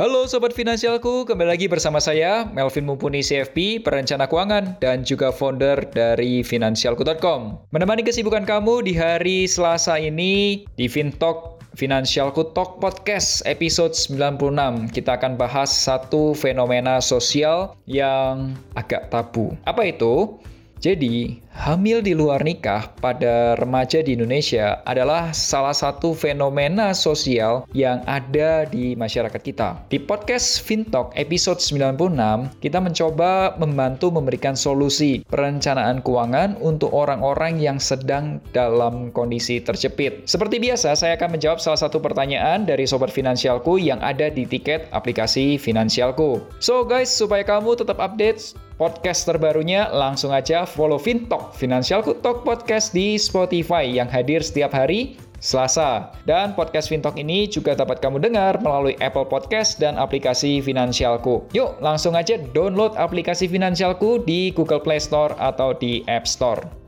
Halo 0.00 0.24
Sobat 0.24 0.56
Finansialku, 0.56 1.28
kembali 1.28 1.60
lagi 1.60 1.68
bersama 1.68 2.00
saya, 2.00 2.48
Melvin 2.56 2.88
Mumpuni 2.88 3.20
CFP, 3.20 3.84
perencana 3.84 4.24
keuangan, 4.24 4.80
dan 4.80 5.04
juga 5.04 5.28
founder 5.28 5.76
dari 5.92 6.40
Finansialku.com. 6.40 7.68
Menemani 7.68 8.00
kesibukan 8.00 8.48
kamu 8.48 8.80
di 8.88 8.96
hari 8.96 9.44
Selasa 9.44 10.00
ini, 10.00 10.64
di 10.80 10.88
Fintalk 10.88 11.60
Finansialku 11.76 12.48
Talk 12.56 12.80
Podcast 12.80 13.44
episode 13.44 13.92
96. 13.92 14.88
Kita 14.88 15.20
akan 15.20 15.36
bahas 15.36 15.68
satu 15.68 16.32
fenomena 16.32 17.04
sosial 17.04 17.76
yang 17.84 18.56
agak 18.80 19.12
tabu. 19.12 19.52
Apa 19.68 19.84
itu? 19.84 20.40
Jadi, 20.80 21.36
hamil 21.52 22.00
di 22.00 22.16
luar 22.16 22.40
nikah 22.40 22.88
pada 23.04 23.52
remaja 23.60 24.00
di 24.00 24.16
Indonesia 24.16 24.80
adalah 24.88 25.28
salah 25.36 25.76
satu 25.76 26.16
fenomena 26.16 26.96
sosial 26.96 27.68
yang 27.76 28.00
ada 28.08 28.64
di 28.64 28.96
masyarakat 28.96 29.44
kita. 29.44 29.76
Di 29.92 30.00
podcast 30.00 30.64
Fintalk 30.64 31.12
episode 31.20 31.60
96, 31.60 32.64
kita 32.64 32.80
mencoba 32.80 33.60
membantu 33.60 34.08
memberikan 34.08 34.56
solusi 34.56 35.20
perencanaan 35.28 36.00
keuangan 36.00 36.56
untuk 36.64 36.96
orang-orang 36.96 37.60
yang 37.60 37.76
sedang 37.76 38.40
dalam 38.56 39.12
kondisi 39.12 39.60
terjepit. 39.60 40.24
Seperti 40.24 40.56
biasa, 40.64 40.96
saya 40.96 41.20
akan 41.20 41.36
menjawab 41.36 41.60
salah 41.60 41.76
satu 41.76 42.00
pertanyaan 42.00 42.64
dari 42.64 42.88
sobat 42.88 43.12
finansialku 43.12 43.76
yang 43.76 44.00
ada 44.00 44.32
di 44.32 44.48
tiket 44.48 44.88
aplikasi 44.96 45.60
finansialku. 45.60 46.40
So 46.56 46.88
guys, 46.88 47.12
supaya 47.12 47.44
kamu 47.44 47.76
tetap 47.76 48.00
update 48.00 48.69
podcast 48.80 49.28
terbarunya, 49.28 49.92
langsung 49.92 50.32
aja 50.32 50.64
follow 50.64 50.96
Fintalk, 50.96 51.52
Financial 51.52 52.00
Talk 52.00 52.48
Podcast 52.48 52.96
di 52.96 53.20
Spotify 53.20 53.84
yang 53.84 54.08
hadir 54.08 54.40
setiap 54.40 54.72
hari 54.72 55.20
Selasa. 55.44 56.16
Dan 56.24 56.56
podcast 56.56 56.88
Fintalk 56.88 57.20
ini 57.20 57.44
juga 57.44 57.76
dapat 57.76 58.00
kamu 58.00 58.24
dengar 58.24 58.56
melalui 58.64 58.96
Apple 59.04 59.28
Podcast 59.28 59.76
dan 59.76 60.00
aplikasi 60.00 60.64
Finansialku. 60.64 61.44
Yuk, 61.52 61.76
langsung 61.84 62.16
aja 62.16 62.40
download 62.56 62.96
aplikasi 62.96 63.52
Finansialku 63.52 64.24
di 64.24 64.48
Google 64.56 64.80
Play 64.80 65.00
Store 65.00 65.36
atau 65.36 65.76
di 65.76 66.00
App 66.08 66.24
Store. 66.24 66.79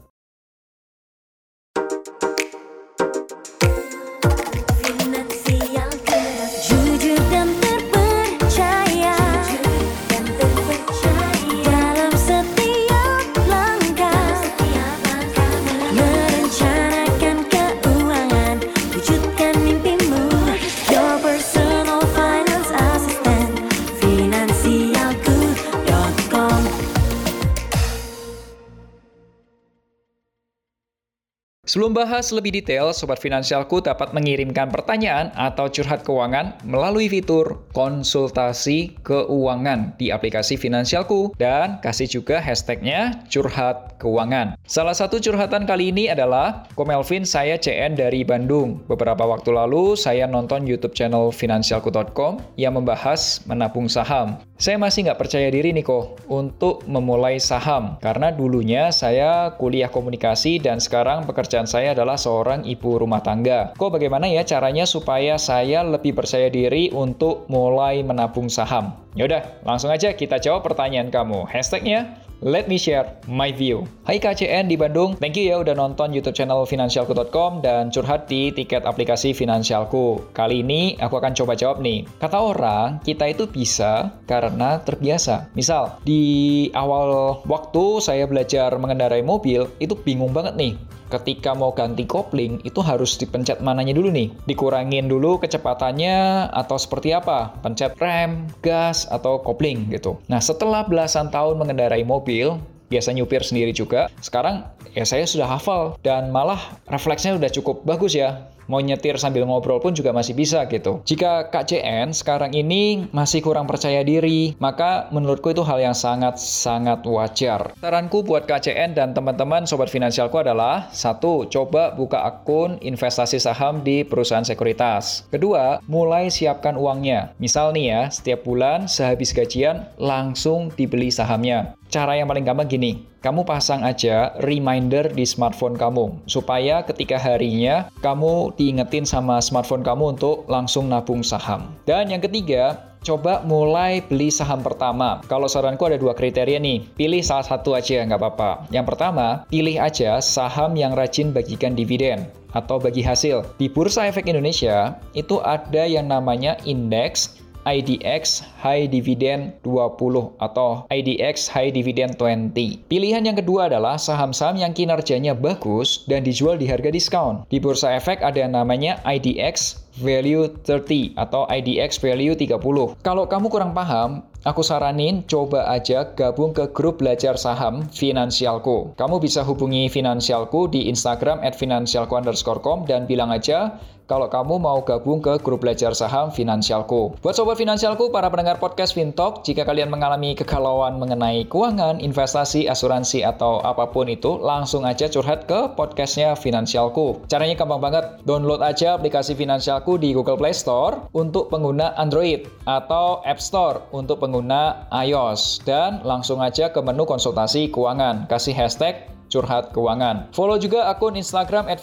Sebelum 31.82 31.98
bahas 31.98 32.30
lebih 32.30 32.54
detail, 32.54 32.94
Sobat 32.94 33.18
Finansialku 33.18 33.82
dapat 33.82 34.14
mengirimkan 34.14 34.70
pertanyaan 34.70 35.34
atau 35.34 35.66
curhat 35.66 36.06
keuangan 36.06 36.54
melalui 36.62 37.10
fitur 37.10 37.58
konsultasi 37.74 38.94
keuangan 39.02 39.90
di 39.98 40.14
aplikasi 40.14 40.54
Finansialku 40.54 41.34
dan 41.42 41.82
kasih 41.82 42.06
juga 42.06 42.38
hashtagnya 42.38 43.26
curhat 43.26 43.98
keuangan. 43.98 44.54
Salah 44.62 44.94
satu 44.94 45.18
curhatan 45.18 45.66
kali 45.66 45.90
ini 45.90 46.06
adalah, 46.06 46.70
Komelvin 46.78 47.26
saya 47.26 47.58
CN 47.58 47.98
dari 47.98 48.22
Bandung. 48.22 48.86
Beberapa 48.86 49.26
waktu 49.26 49.50
lalu 49.50 49.98
saya 49.98 50.30
nonton 50.30 50.62
YouTube 50.62 50.94
channel 50.94 51.34
finansialku.com 51.34 52.38
yang 52.54 52.78
membahas 52.78 53.42
menabung 53.50 53.90
saham. 53.90 54.38
Saya 54.62 54.78
masih 54.78 55.10
nggak 55.10 55.18
percaya 55.18 55.50
diri 55.50 55.74
nih 55.74 55.82
kok 55.82 56.22
untuk 56.30 56.86
memulai 56.86 57.42
saham 57.42 57.98
karena 57.98 58.30
dulunya 58.30 58.94
saya 58.94 59.58
kuliah 59.58 59.90
komunikasi 59.90 60.62
dan 60.62 60.78
sekarang 60.78 61.26
pekerjaan 61.26 61.62
pekerjaan 61.62 61.66
saya 61.72 61.96
adalah 61.96 62.20
seorang 62.20 62.68
ibu 62.68 63.00
rumah 63.00 63.24
tangga. 63.24 63.72
Kok 63.80 63.96
bagaimana 63.96 64.28
ya 64.28 64.44
caranya 64.44 64.84
supaya 64.84 65.40
saya 65.40 65.80
lebih 65.80 66.12
percaya 66.12 66.52
diri 66.52 66.92
untuk 66.92 67.48
mulai 67.48 68.04
menabung 68.04 68.52
saham? 68.52 68.92
Yaudah, 69.16 69.64
langsung 69.64 69.88
aja 69.88 70.12
kita 70.12 70.36
jawab 70.36 70.68
pertanyaan 70.68 71.08
kamu. 71.08 71.48
Hashtagnya 71.48 72.20
Let 72.42 72.66
me 72.66 72.74
share 72.74 73.22
my 73.30 73.54
view. 73.54 73.86
Hai 74.02 74.18
KCN 74.18 74.66
di 74.66 74.74
Bandung, 74.74 75.14
thank 75.22 75.38
you 75.38 75.46
ya 75.46 75.62
udah 75.62 75.78
nonton 75.78 76.10
YouTube 76.10 76.34
channel 76.34 76.66
finansialku.com 76.66 77.62
dan 77.62 77.94
curhat 77.94 78.26
di 78.26 78.50
tiket 78.50 78.82
aplikasi 78.82 79.30
Finansialku. 79.30 80.34
Kali 80.34 80.66
ini 80.66 80.98
aku 80.98 81.22
akan 81.22 81.38
coba 81.38 81.54
jawab 81.54 81.78
nih. 81.78 82.02
Kata 82.18 82.42
orang, 82.42 82.98
kita 83.06 83.30
itu 83.30 83.46
bisa 83.46 84.10
karena 84.26 84.82
terbiasa. 84.82 85.54
Misal, 85.54 86.02
di 86.02 86.66
awal 86.74 87.38
waktu 87.46 88.02
saya 88.02 88.26
belajar 88.26 88.74
mengendarai 88.74 89.22
mobil, 89.22 89.70
itu 89.78 89.94
bingung 89.94 90.34
banget 90.34 90.58
nih 90.58 90.74
ketika 91.12 91.52
mau 91.52 91.76
ganti 91.76 92.08
kopling 92.08 92.64
itu 92.64 92.80
harus 92.80 93.20
dipencet 93.20 93.60
mananya 93.60 93.92
dulu 93.92 94.08
nih. 94.08 94.32
Dikurangin 94.48 95.12
dulu 95.12 95.36
kecepatannya 95.36 96.48
atau 96.48 96.80
seperti 96.80 97.12
apa? 97.12 97.52
Pencet 97.60 97.92
rem, 98.00 98.48
gas, 98.64 99.04
atau 99.12 99.44
kopling 99.44 99.92
gitu. 99.92 100.16
Nah 100.32 100.40
setelah 100.40 100.88
belasan 100.88 101.28
tahun 101.28 101.60
mengendarai 101.60 102.00
mobil, 102.08 102.56
biasa 102.92 103.16
nyupir 103.16 103.40
sendiri 103.40 103.72
juga. 103.72 104.12
Sekarang 104.20 104.68
ya 104.92 105.08
saya 105.08 105.24
sudah 105.24 105.48
hafal 105.48 105.96
dan 106.04 106.28
malah 106.28 106.60
refleksnya 106.88 107.36
udah 107.40 107.48
cukup 107.48 107.80
bagus 107.88 108.12
ya 108.12 108.51
mau 108.72 108.80
nyetir 108.80 109.20
sambil 109.20 109.44
ngobrol 109.44 109.84
pun 109.84 109.92
juga 109.92 110.16
masih 110.16 110.32
bisa 110.32 110.64
gitu. 110.72 111.04
Jika 111.04 111.52
KCN 111.52 112.16
sekarang 112.16 112.56
ini 112.56 113.12
masih 113.12 113.44
kurang 113.44 113.68
percaya 113.68 114.00
diri, 114.00 114.56
maka 114.56 115.12
menurutku 115.12 115.52
itu 115.52 115.60
hal 115.60 115.84
yang 115.84 115.92
sangat-sangat 115.92 117.04
wajar. 117.04 117.76
Saranku 117.76 118.24
buat 118.24 118.48
KCN 118.48 118.96
dan 118.96 119.12
teman-teman 119.12 119.68
sobat 119.68 119.92
finansialku 119.92 120.40
adalah 120.40 120.88
satu, 120.96 121.44
coba 121.52 121.92
buka 121.92 122.24
akun 122.24 122.80
investasi 122.80 123.36
saham 123.36 123.84
di 123.84 124.08
perusahaan 124.08 124.46
sekuritas. 124.46 125.28
Kedua, 125.28 125.84
mulai 125.84 126.32
siapkan 126.32 126.80
uangnya. 126.80 127.36
Misal 127.36 127.76
nih 127.76 127.84
ya, 127.92 128.02
setiap 128.08 128.48
bulan 128.48 128.88
sehabis 128.88 129.36
gajian 129.36 129.84
langsung 130.00 130.72
dibeli 130.72 131.12
sahamnya. 131.12 131.76
Cara 131.92 132.16
yang 132.16 132.24
paling 132.24 132.48
gampang 132.48 132.72
gini, 132.72 133.04
kamu 133.20 133.44
pasang 133.44 133.84
aja 133.84 134.32
reminder 134.40 135.12
di 135.12 135.28
smartphone 135.28 135.76
kamu, 135.76 136.24
supaya 136.24 136.80
ketika 136.88 137.20
harinya 137.20 137.92
kamu 138.00 138.48
diingetin 138.56 139.04
sama 139.04 139.44
smartphone 139.44 139.84
kamu 139.84 140.16
untuk 140.16 140.48
langsung 140.48 140.88
nabung 140.88 141.20
saham. 141.20 141.76
Dan 141.84 142.08
yang 142.08 142.24
ketiga, 142.24 142.96
coba 143.04 143.44
mulai 143.44 144.00
beli 144.08 144.32
saham 144.32 144.64
pertama. 144.64 145.20
Kalau 145.28 145.52
saranku 145.52 145.84
ada 145.84 146.00
dua 146.00 146.16
kriteria 146.16 146.56
nih, 146.56 146.80
pilih 146.96 147.20
salah 147.20 147.44
satu 147.44 147.76
aja 147.76 148.00
nggak 148.08 148.16
apa-apa. 148.16 148.72
Yang 148.72 148.96
pertama, 148.96 149.44
pilih 149.52 149.76
aja 149.76 150.16
saham 150.24 150.72
yang 150.72 150.96
rajin 150.96 151.28
bagikan 151.28 151.76
dividen 151.76 152.24
atau 152.56 152.80
bagi 152.80 153.04
hasil. 153.04 153.44
Di 153.60 153.68
Bursa 153.68 154.08
Efek 154.08 154.32
Indonesia, 154.32 154.96
itu 155.12 155.44
ada 155.44 155.84
yang 155.84 156.08
namanya 156.08 156.56
indeks 156.64 157.41
IDX 157.62 158.42
High 158.58 158.90
Dividend 158.90 159.62
20 159.62 160.38
atau 160.42 160.84
IDX 160.90 161.50
High 161.50 161.70
Dividend 161.70 162.18
20. 162.18 162.86
Pilihan 162.90 163.22
yang 163.22 163.38
kedua 163.38 163.70
adalah 163.70 163.98
saham-saham 163.98 164.58
yang 164.58 164.74
kinerjanya 164.74 165.38
bagus 165.38 166.02
dan 166.10 166.26
dijual 166.26 166.58
di 166.58 166.66
harga 166.66 166.90
diskon. 166.90 167.46
Di 167.46 167.62
Bursa 167.62 167.94
Efek 167.94 168.20
ada 168.20 168.42
yang 168.42 168.58
namanya 168.58 168.98
IDX 169.06 169.82
Value 170.00 170.48
30 170.64 171.20
atau 171.20 171.44
IDX 171.52 172.00
Value 172.00 172.32
30. 172.32 173.04
Kalau 173.04 173.24
kamu 173.28 173.46
kurang 173.52 173.76
paham, 173.76 174.24
aku 174.40 174.64
saranin 174.64 175.20
coba 175.28 175.68
aja 175.68 176.16
gabung 176.16 176.56
ke 176.56 176.64
grup 176.72 177.04
belajar 177.04 177.36
saham 177.36 177.84
Finansialku. 177.92 178.96
Kamu 178.96 179.20
bisa 179.20 179.44
hubungi 179.44 179.92
Finansialku 179.92 180.72
di 180.72 180.88
Instagram 180.88 181.44
at 181.44 181.52
finansialku 181.52 182.16
underscore 182.16 182.64
com 182.64 182.88
dan 182.88 183.04
bilang 183.04 183.28
aja 183.28 183.76
kalau 184.12 184.28
kamu 184.28 184.60
mau 184.60 184.84
gabung 184.84 185.24
ke 185.24 185.40
grup 185.40 185.64
belajar 185.64 185.96
saham 185.96 186.28
Finansialku. 186.28 187.16
Buat 187.24 187.32
sobat 187.32 187.56
Finansialku, 187.56 188.12
para 188.12 188.28
pendengar 188.28 188.60
podcast 188.60 188.92
Fintalk, 188.92 189.40
jika 189.40 189.64
kalian 189.64 189.88
mengalami 189.88 190.36
kegalauan 190.36 191.00
mengenai 191.00 191.48
keuangan, 191.48 191.96
investasi, 191.96 192.68
asuransi, 192.68 193.24
atau 193.24 193.64
apa 193.64 193.88
pun 193.88 194.12
itu, 194.12 194.36
langsung 194.36 194.84
aja 194.84 195.08
curhat 195.08 195.48
ke 195.48 195.72
podcastnya 195.72 196.36
Finansialku. 196.36 197.24
Caranya 197.24 197.56
gampang 197.56 197.80
banget, 197.80 198.04
download 198.28 198.60
aja 198.60 199.00
aplikasi 199.00 199.32
Finansialku 199.32 199.96
di 199.96 200.12
Google 200.12 200.36
Play 200.36 200.52
Store 200.52 201.08
untuk 201.16 201.48
pengguna 201.48 201.96
Android 201.96 202.44
atau 202.68 203.24
App 203.24 203.40
Store 203.40 203.80
untuk 203.96 204.20
pengguna 204.20 204.92
iOS. 204.92 205.64
Dan 205.64 206.04
langsung 206.04 206.44
aja 206.44 206.68
ke 206.68 206.84
menu 206.84 207.08
konsultasi 207.08 207.72
keuangan, 207.72 208.28
kasih 208.28 208.52
hashtag 208.52 209.11
curhat 209.32 209.72
keuangan. 209.72 210.28
Follow 210.36 210.60
juga 210.60 210.92
akun 210.92 211.16
Instagram 211.16 211.72
at 211.72 211.80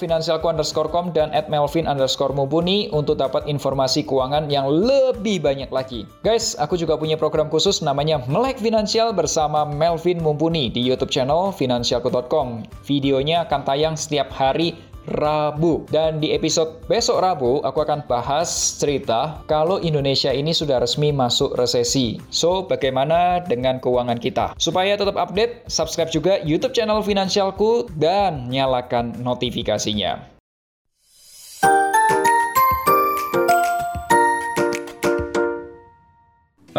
com 0.93 1.09
dan 1.09 1.33
at 1.33 1.49
melvin 1.49 1.89
underscore 1.89 2.29
mumpuni 2.29 2.93
untuk 2.93 3.17
dapat 3.17 3.49
informasi 3.49 4.05
keuangan 4.05 4.45
yang 4.53 4.69
lebih 4.69 5.41
banyak 5.41 5.73
lagi. 5.73 6.05
Guys, 6.21 6.53
aku 6.61 6.77
juga 6.77 6.93
punya 7.01 7.17
program 7.17 7.49
khusus 7.49 7.81
namanya 7.81 8.21
Melek 8.29 8.61
Finansial 8.61 9.09
bersama 9.09 9.65
Melvin 9.65 10.21
Mumpuni 10.21 10.69
di 10.69 10.85
YouTube 10.85 11.09
channel 11.09 11.49
finansialku.com. 11.49 12.69
Videonya 12.85 13.49
akan 13.49 13.61
tayang 13.65 13.95
setiap 13.97 14.29
hari 14.29 14.77
Rabu. 15.09 15.89
Dan 15.89 16.21
di 16.21 16.29
episode 16.37 16.85
besok 16.85 17.25
Rabu, 17.25 17.65
aku 17.65 17.81
akan 17.81 18.05
bahas 18.05 18.77
cerita 18.77 19.41
kalau 19.49 19.81
Indonesia 19.81 20.29
ini 20.29 20.53
sudah 20.53 20.77
resmi 20.77 21.09
masuk 21.09 21.57
resesi. 21.57 22.21
So, 22.29 22.69
bagaimana 22.69 23.41
dengan 23.41 23.81
keuangan 23.81 24.21
kita? 24.21 24.53
Supaya 24.61 24.93
tetap 24.93 25.17
update, 25.17 25.65
subscribe 25.65 26.13
juga 26.13 26.37
YouTube 26.45 26.77
channel 26.77 27.01
Finansialku 27.01 27.89
dan 27.97 28.53
nyalakan 28.53 29.17
notifikasinya. 29.25 30.39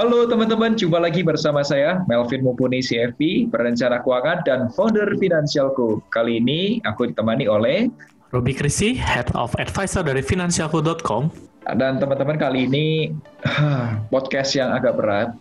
Halo 0.01 0.25
teman-teman, 0.25 0.81
jumpa 0.81 0.97
lagi 0.97 1.21
bersama 1.21 1.61
saya 1.61 2.01
Melvin 2.09 2.41
Mumpuni 2.41 2.81
CFP, 2.81 3.53
perencana 3.53 4.01
keuangan 4.01 4.41
dan 4.49 4.61
founder 4.73 5.13
Finansialku. 5.21 6.01
Kali 6.09 6.41
ini 6.41 6.81
aku 6.89 7.13
ditemani 7.13 7.45
oleh 7.45 7.91
Robi 8.31 8.55
Krisi, 8.55 8.95
Head 8.95 9.35
of 9.35 9.59
Advisor 9.59 10.07
dari 10.07 10.23
Finansialku.com. 10.23 11.51
Dan 11.67 11.99
teman-teman 11.99 12.39
kali 12.39 12.71
ini 12.71 13.11
podcast 14.15 14.55
yang 14.55 14.71
agak 14.71 14.95
berat 14.95 15.35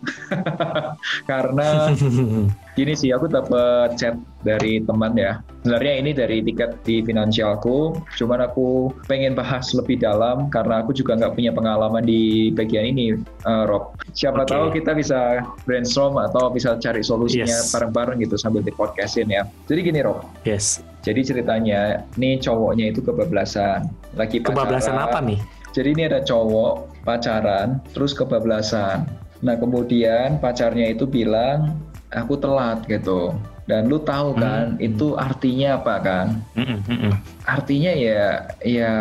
karena 1.30 1.94
gini 2.78 2.94
sih 2.94 3.10
aku 3.10 3.26
dapat 3.26 3.98
chat 3.98 4.14
dari 4.46 4.80
teman 4.82 5.12
ya. 5.18 5.42
Sebenarnya 5.60 5.94
ini 6.00 6.10
dari 6.16 6.40
tiket 6.40 6.80
di 6.88 7.04
finansialku, 7.04 7.92
cuman 8.16 8.48
aku 8.48 8.88
pengen 9.04 9.36
bahas 9.36 9.76
lebih 9.76 10.00
dalam 10.00 10.48
karena 10.48 10.80
aku 10.80 10.96
juga 10.96 11.20
nggak 11.20 11.36
punya 11.36 11.52
pengalaman 11.52 12.00
di 12.00 12.48
bagian 12.56 12.88
ini, 12.88 13.20
uh, 13.44 13.68
Rob. 13.68 13.92
Siapa 14.16 14.48
okay. 14.48 14.56
tahu 14.56 14.64
kita 14.72 14.96
bisa 14.96 15.44
brainstorm 15.68 16.16
atau 16.16 16.48
bisa 16.48 16.80
cari 16.80 17.04
solusinya 17.04 17.52
bareng-bareng 17.76 18.16
yes. 18.18 18.24
gitu 18.24 18.36
sambil 18.40 18.62
di 18.64 18.72
podcastin 18.72 19.28
ya. 19.28 19.44
Jadi 19.68 19.80
gini 19.84 20.00
Rob. 20.00 20.24
Yes. 20.48 20.80
Jadi 21.04 21.20
ceritanya, 21.24 22.04
nih 22.16 22.40
cowoknya 22.40 22.92
itu 22.92 23.04
kebablasan. 23.04 23.88
Lagi 24.16 24.40
pacaran. 24.40 24.56
Kebablasan 24.56 24.96
apa 24.96 25.18
nih? 25.20 25.40
Jadi 25.76 25.88
ini 25.92 26.02
ada 26.08 26.20
cowok 26.24 27.04
pacaran, 27.04 27.84
terus 27.92 28.16
kebablasan. 28.16 29.04
Nah 29.40 29.56
kemudian 29.56 30.36
pacarnya 30.40 30.92
itu 30.92 31.08
bilang, 31.08 31.76
aku 32.14 32.34
telat 32.38 32.84
gitu. 32.86 33.34
Dan 33.70 33.86
lu 33.86 34.02
tahu 34.02 34.34
hmm. 34.34 34.40
kan, 34.42 34.64
hmm. 34.74 34.82
itu 34.82 35.14
artinya 35.14 35.78
apa 35.78 35.94
kan? 36.02 36.26
Hmm, 36.58 36.78
hmm, 36.82 36.98
hmm. 37.06 37.14
Artinya 37.46 37.92
ya, 37.94 38.22
ya 38.66 38.92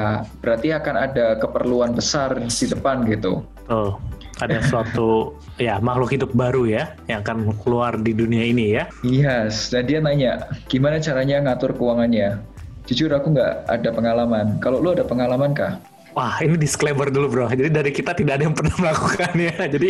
berarti 0.45 0.69
akan 0.73 0.95
ada 0.95 1.41
keperluan 1.41 1.97
besar 1.97 2.37
di 2.37 2.65
depan 2.69 3.05
gitu. 3.09 3.41
Oh 3.69 3.97
ada 4.39 4.59
suatu 4.63 5.35
ya 5.61 5.77
makhluk 5.83 6.15
hidup 6.15 6.31
baru 6.31 6.63
ya 6.67 6.95
yang 7.11 7.21
akan 7.23 7.51
keluar 7.61 7.99
di 7.99 8.15
dunia 8.15 8.43
ini 8.47 8.79
ya. 8.79 8.83
Yes, 9.03 9.69
dan 9.71 9.85
dia 9.87 9.99
nanya 9.99 10.47
gimana 10.71 10.97
caranya 10.99 11.43
ngatur 11.43 11.75
keuangannya. 11.75 12.39
Jujur 12.87 13.13
aku 13.13 13.35
nggak 13.35 13.69
ada 13.69 13.89
pengalaman. 13.93 14.57
Kalau 14.63 14.81
lu 14.81 14.95
ada 14.97 15.05
pengalaman 15.05 15.53
kah? 15.53 15.77
Wah 16.17 16.41
ini 16.41 16.57
disclaimer 16.57 17.05
dulu 17.13 17.27
bro. 17.29 17.45
Jadi 17.53 17.69
dari 17.69 17.91
kita 17.93 18.17
tidak 18.17 18.41
ada 18.41 18.43
yang 18.49 18.55
pernah 18.57 18.75
melakukannya. 18.81 19.53
Jadi 19.77 19.89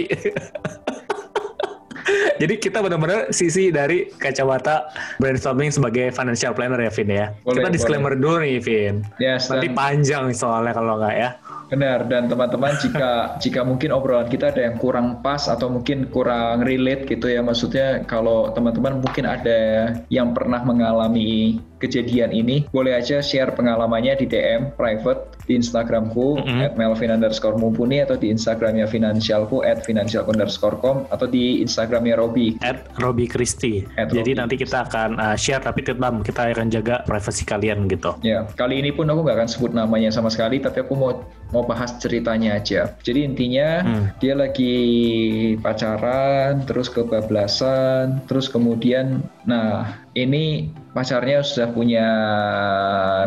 Jadi 2.41 2.53
kita 2.55 2.79
benar-benar 2.79 3.35
sisi 3.35 3.67
dari 3.69 4.07
kacamata 4.15 4.87
brainstorming 5.19 5.69
sebagai 5.75 6.09
financial 6.15 6.55
planner 6.55 6.79
ya 6.79 6.91
Vin 6.91 7.09
ya. 7.11 7.27
Boleh, 7.43 7.59
kita 7.59 7.69
disclaimer 7.69 8.13
boleh. 8.15 8.23
dulu 8.23 8.35
nih 8.47 8.59
Vin. 8.63 8.95
Yes, 9.19 9.51
Nanti 9.51 9.67
dan... 9.67 9.75
panjang 9.75 10.25
soalnya 10.31 10.71
kalau 10.71 10.95
nggak 10.97 11.15
ya. 11.19 11.29
Benar 11.69 12.09
dan 12.09 12.25
teman-teman 12.25 12.73
jika 12.81 13.37
jika 13.37 13.61
mungkin 13.61 13.93
obrolan 13.93 14.25
kita 14.25 14.49
ada 14.49 14.65
yang 14.65 14.81
kurang 14.81 15.21
pas 15.21 15.45
atau 15.45 15.69
mungkin 15.69 16.09
kurang 16.09 16.65
relate 16.65 17.05
gitu 17.05 17.29
ya 17.29 17.45
maksudnya 17.45 18.01
kalau 18.09 18.49
teman-teman 18.49 18.97
mungkin 18.97 19.29
ada 19.29 19.93
yang 20.09 20.33
pernah 20.33 20.65
mengalami 20.65 21.61
kejadian 21.79 22.35
ini 22.35 22.67
boleh 22.69 22.97
aja 22.97 23.23
share 23.23 23.55
pengalamannya 23.55 24.19
di 24.19 24.25
DM 24.27 24.75
private 24.75 25.39
di 25.47 25.57
Instagramku 25.57 26.43
mm-hmm. 26.43 26.65
at 26.65 26.73
melvin 26.75 27.09
underscore 27.09 27.55
mumpuni 27.55 28.03
atau 28.03 28.19
di 28.19 28.29
Instagramnya 28.29 28.85
finansialku 28.85 29.63
at 29.63 29.81
financial 29.87 30.27
underscore 30.27 30.77
com 30.83 31.07
atau 31.09 31.25
di 31.25 31.63
Instagramnya 31.63 32.19
Robi. 32.19 32.59
At 32.61 32.91
Robi 32.99 33.25
Christy 33.25 33.87
jadi 33.95 34.37
nanti 34.37 34.59
kita 34.59 34.85
akan 34.89 35.17
uh, 35.17 35.37
share 35.39 35.63
tapi 35.63 35.81
tetap 35.85 36.11
kita 36.21 36.51
akan 36.51 36.67
jaga 36.69 37.01
privasi 37.07 37.47
kalian 37.47 37.87
gitu. 37.87 38.13
Ya 38.21 38.45
kali 38.59 38.83
ini 38.83 38.91
pun 38.91 39.07
aku 39.07 39.23
nggak 39.23 39.37
akan 39.39 39.49
sebut 39.49 39.71
namanya 39.71 40.11
sama 40.11 40.27
sekali 40.27 40.59
tapi 40.59 40.83
aku 40.83 40.93
mau 40.97 41.11
mau 41.49 41.65
bahas 41.65 41.97
ceritanya 41.97 42.57
aja. 42.57 42.93
Jadi 43.01 43.25
intinya 43.25 43.81
hmm. 43.81 44.05
dia 44.21 44.33
lagi 44.37 44.75
pacaran, 45.59 46.65
terus 46.65 46.89
kebablasan, 46.93 48.25
terus 48.29 48.49
kemudian, 48.49 49.25
nah 49.49 49.97
ini 50.13 50.69
pacarnya 50.93 51.41
sudah 51.41 51.69
punya 51.73 52.07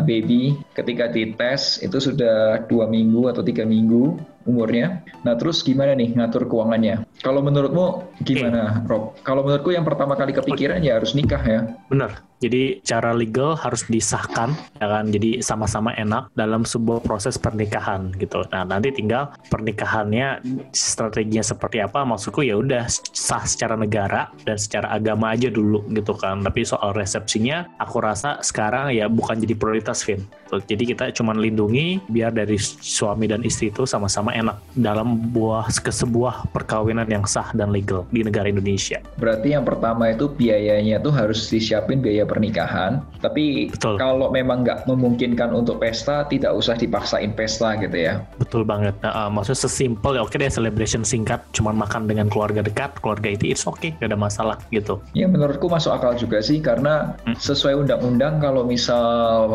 baby. 0.03 0.55
Ketika 0.75 1.11
dites 1.11 1.79
itu 1.83 1.97
sudah 1.99 2.63
dua 2.67 2.87
minggu 2.87 3.31
atau 3.31 3.43
tiga 3.43 3.63
minggu 3.67 4.19
umurnya. 4.43 5.03
Nah 5.23 5.39
terus 5.39 5.63
gimana 5.63 5.95
nih 5.95 6.15
ngatur 6.15 6.47
keuangannya? 6.47 7.07
Kalau 7.23 7.39
menurutmu 7.39 8.19
gimana, 8.27 8.83
okay. 8.83 8.89
Rob? 8.91 9.03
Kalau 9.23 9.41
menurutku 9.47 9.71
yang 9.71 9.87
pertama 9.87 10.19
kali 10.19 10.35
kepikiran 10.35 10.83
ya 10.83 10.99
harus 10.99 11.15
nikah 11.15 11.39
ya. 11.43 11.61
Benar. 11.87 12.19
Jadi 12.43 12.83
cara 12.83 13.15
legal 13.15 13.55
harus 13.55 13.87
disahkan, 13.87 14.51
ya 14.83 14.87
kan? 14.91 15.07
Jadi 15.07 15.39
sama-sama 15.39 15.95
enak 15.95 16.27
dalam 16.35 16.67
sebuah 16.67 16.99
proses 16.99 17.39
pernikahan 17.39 18.11
gitu. 18.19 18.43
Nah 18.51 18.67
nanti 18.67 18.91
tinggal 18.91 19.31
pernikahannya 19.47 20.43
strateginya 20.75 21.39
seperti 21.39 21.79
apa? 21.79 22.03
Maksudku 22.03 22.43
ya 22.43 22.59
udah 22.59 22.83
sah 23.15 23.47
secara 23.47 23.79
negara 23.79 24.27
dan 24.43 24.59
secara 24.59 24.91
agama 24.91 25.31
aja 25.31 25.47
dulu 25.47 25.87
gitu 25.95 26.11
kan. 26.19 26.43
Tapi 26.43 26.67
soal 26.67 26.91
resepsinya, 26.91 27.79
aku 27.79 28.03
rasa 28.03 28.43
sekarang 28.43 28.91
ya 28.91 29.07
bukan 29.07 29.39
jadi 29.39 29.55
prioritas, 29.55 30.03
Vin. 30.03 30.27
Jadi 30.53 30.93
kita 30.93 31.09
cuma 31.17 31.33
lindungi 31.33 31.97
biar 32.11 32.29
dari 32.29 32.61
suami 32.61 33.25
dan 33.25 33.41
istri 33.41 33.73
itu 33.73 33.89
sama-sama 33.89 34.29
enak 34.37 34.61
dalam 34.77 35.17
buah 35.33 35.65
ke 35.81 35.89
sebuah 35.89 36.53
perkawinan 36.53 37.09
yang 37.09 37.25
sah 37.25 37.49
dan 37.57 37.73
legal 37.73 38.05
di 38.13 38.21
negara 38.21 38.51
Indonesia. 38.51 39.01
Berarti 39.17 39.57
yang 39.57 39.65
pertama 39.65 40.13
itu 40.13 40.29
biayanya 40.29 41.01
tuh 41.01 41.09
harus 41.09 41.49
disiapin 41.49 42.05
biaya 42.05 42.29
pernikahan. 42.33 43.05
Tapi 43.21 43.69
Betul. 43.69 44.01
kalau 44.01 44.33
memang 44.33 44.65
nggak 44.65 44.89
memungkinkan 44.89 45.53
untuk 45.53 45.77
pesta, 45.77 46.25
tidak 46.25 46.57
usah 46.57 46.73
dipaksain 46.73 47.37
pesta 47.37 47.77
gitu 47.77 47.93
ya. 47.93 48.25
Betul 48.41 48.65
banget. 48.65 48.97
Nah, 49.05 49.13
uh, 49.13 49.29
maksudnya 49.29 49.69
sesimpel 49.69 50.17
ya 50.17 50.25
oke 50.25 50.33
deh 50.33 50.49
celebration 50.49 51.05
singkat, 51.05 51.45
cuma 51.53 51.69
makan 51.69 52.09
dengan 52.09 52.25
keluarga 52.33 52.65
dekat, 52.65 52.97
keluarga 52.97 53.29
itu 53.37 53.53
it's 53.53 53.69
okay, 53.69 53.93
gak 54.01 54.09
ada 54.09 54.17
masalah 54.17 54.57
gitu. 54.73 54.97
Ya 55.13 55.29
menurutku 55.29 55.69
masuk 55.69 55.93
akal 55.93 56.17
juga 56.17 56.41
sih 56.41 56.57
karena 56.57 57.13
hmm. 57.29 57.37
sesuai 57.37 57.85
undang-undang 57.85 58.41
kalau 58.41 58.65
misal 58.65 59.45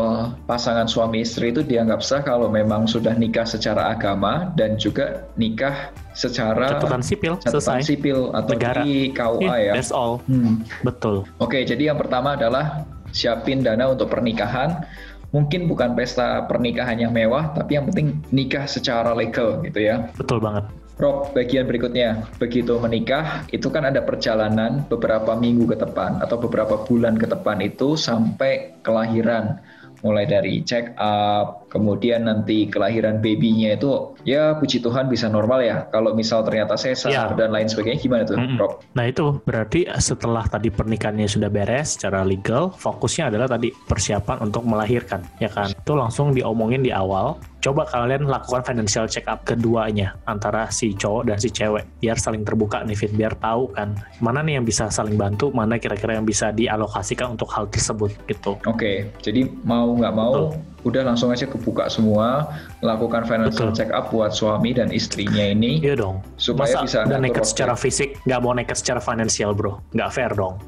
pasangan 0.47 0.87
suami 0.87 1.27
istri 1.27 1.51
itu 1.51 1.65
dianggap 1.65 1.99
sah 1.99 2.23
kalau 2.23 2.47
memang 2.47 2.87
sudah 2.87 3.11
nikah 3.17 3.43
secara 3.43 3.91
agama 3.91 4.53
dan 4.55 4.79
juga 4.79 5.27
nikah 5.35 5.91
secara 6.13 6.79
catatan 6.79 7.01
sipil 7.05 7.33
catatan 7.37 7.53
selesai. 7.61 7.79
sipil 7.85 8.33
atau 8.33 8.53
Negara. 8.55 8.81
di 8.81 9.13
KUA 9.13 9.41
yeah, 9.45 9.57
ya. 9.61 9.73
That's 9.77 9.93
all. 9.93 10.21
Hmm. 10.25 10.65
Betul. 10.81 11.25
Oke, 11.37 11.61
jadi 11.63 11.93
yang 11.93 11.99
pertama 12.01 12.33
adalah 12.35 12.85
siapin 13.13 13.61
dana 13.61 13.89
untuk 13.89 14.09
pernikahan. 14.09 14.85
Mungkin 15.29 15.69
bukan 15.69 15.93
pesta 15.93 16.49
pernikahan 16.49 16.97
yang 16.97 17.13
mewah, 17.13 17.53
tapi 17.53 17.77
yang 17.77 17.85
penting 17.85 18.17
nikah 18.33 18.65
secara 18.65 19.13
legal 19.13 19.61
gitu 19.61 19.77
ya. 19.77 20.09
Betul 20.17 20.41
banget. 20.41 20.65
Rob, 20.99 21.31
bagian 21.31 21.63
berikutnya, 21.63 22.27
begitu 22.41 22.75
menikah, 22.75 23.47
itu 23.55 23.71
kan 23.71 23.87
ada 23.87 24.03
perjalanan 24.03 24.83
beberapa 24.91 25.31
minggu 25.31 25.69
ke 25.71 25.77
depan 25.79 26.19
atau 26.19 26.35
beberapa 26.41 26.81
bulan 26.83 27.15
ke 27.15 27.23
depan 27.23 27.63
itu 27.63 27.95
sampai 27.95 28.75
kelahiran 28.83 29.63
mulai 30.03 30.27
dari 30.27 30.59
check 30.59 30.91
up, 30.99 31.58
kemudian 31.69 32.25
nanti 32.25 32.65
kelahiran 32.67 33.21
babynya 33.21 33.77
itu 33.77 34.17
ya 34.25 34.57
puji 34.57 34.81
Tuhan 34.81 35.07
bisa 35.07 35.29
normal 35.29 35.63
ya. 35.63 35.85
Kalau 35.93 36.17
misal 36.17 36.41
ternyata 36.43 36.75
sesar 36.75 37.13
ya. 37.13 37.37
dan 37.37 37.53
lain 37.53 37.69
sebagainya 37.69 37.99
gimana 38.01 38.23
tuh, 38.25 38.35
mm. 38.35 38.57
Rob? 38.57 38.81
Nah 38.97 39.05
itu 39.05 39.37
berarti 39.45 39.85
setelah 40.01 40.43
tadi 40.49 40.73
pernikahannya 40.73 41.29
sudah 41.29 41.47
beres 41.47 41.95
secara 41.95 42.25
legal, 42.25 42.73
fokusnya 42.73 43.29
adalah 43.31 43.47
tadi 43.47 43.69
persiapan 43.71 44.49
untuk 44.49 44.65
melahirkan, 44.65 45.21
ya 45.37 45.47
kan? 45.47 45.71
Itu 45.71 45.95
langsung 45.95 46.33
diomongin 46.33 46.81
di 46.81 46.91
awal 46.91 47.37
coba 47.59 47.83
kalian 47.91 48.31
lakukan 48.31 48.63
financial 48.63 49.03
check 49.03 49.27
up 49.27 49.43
keduanya 49.43 50.15
antara 50.31 50.71
si 50.71 50.95
cowok 50.95 51.27
dan 51.27 51.37
si 51.43 51.51
cewek 51.51 51.83
biar 51.99 52.15
saling 52.15 52.47
terbuka 52.47 52.79
nih 52.87 52.95
Fit 52.95 53.11
biar 53.11 53.35
tahu 53.35 53.67
kan 53.75 53.99
mana 54.23 54.39
nih 54.39 54.59
yang 54.59 54.65
bisa 54.65 54.87
saling 54.87 55.19
bantu 55.19 55.51
mana 55.51 55.75
kira-kira 55.75 56.15
yang 56.15 56.23
bisa 56.23 56.55
dialokasikan 56.55 57.35
untuk 57.35 57.51
hal 57.51 57.67
tersebut 57.67 58.15
gitu 58.31 58.55
oke 58.63 58.79
okay, 58.79 59.11
jadi 59.19 59.51
mau 59.67 59.91
nggak 59.91 60.13
mau 60.15 60.55
Betul 60.55 60.78
udah 60.87 61.03
langsung 61.03 61.33
aja 61.33 61.49
kebuka 61.49 61.91
semua, 61.91 62.47
lakukan 62.79 63.27
financial 63.27 63.71
Betul. 63.71 63.77
check 63.77 63.91
up 63.91 64.11
buat 64.13 64.31
suami 64.31 64.71
dan 64.75 64.91
istrinya 64.93 65.51
ini. 65.51 65.83
Iya 65.83 65.99
dong. 65.99 66.23
Supaya 66.39 66.79
Masa 66.79 66.85
bisa 66.85 66.97
udah 67.07 67.19
naked 67.19 67.43
waktu. 67.43 67.51
secara 67.51 67.75
fisik, 67.75 68.15
nggak 68.23 68.39
mau 68.39 68.53
naked 68.55 68.77
secara 68.77 68.99
finansial 69.03 69.51
bro. 69.51 69.79
Nggak 69.91 70.09
fair 70.15 70.31
dong. 70.35 70.55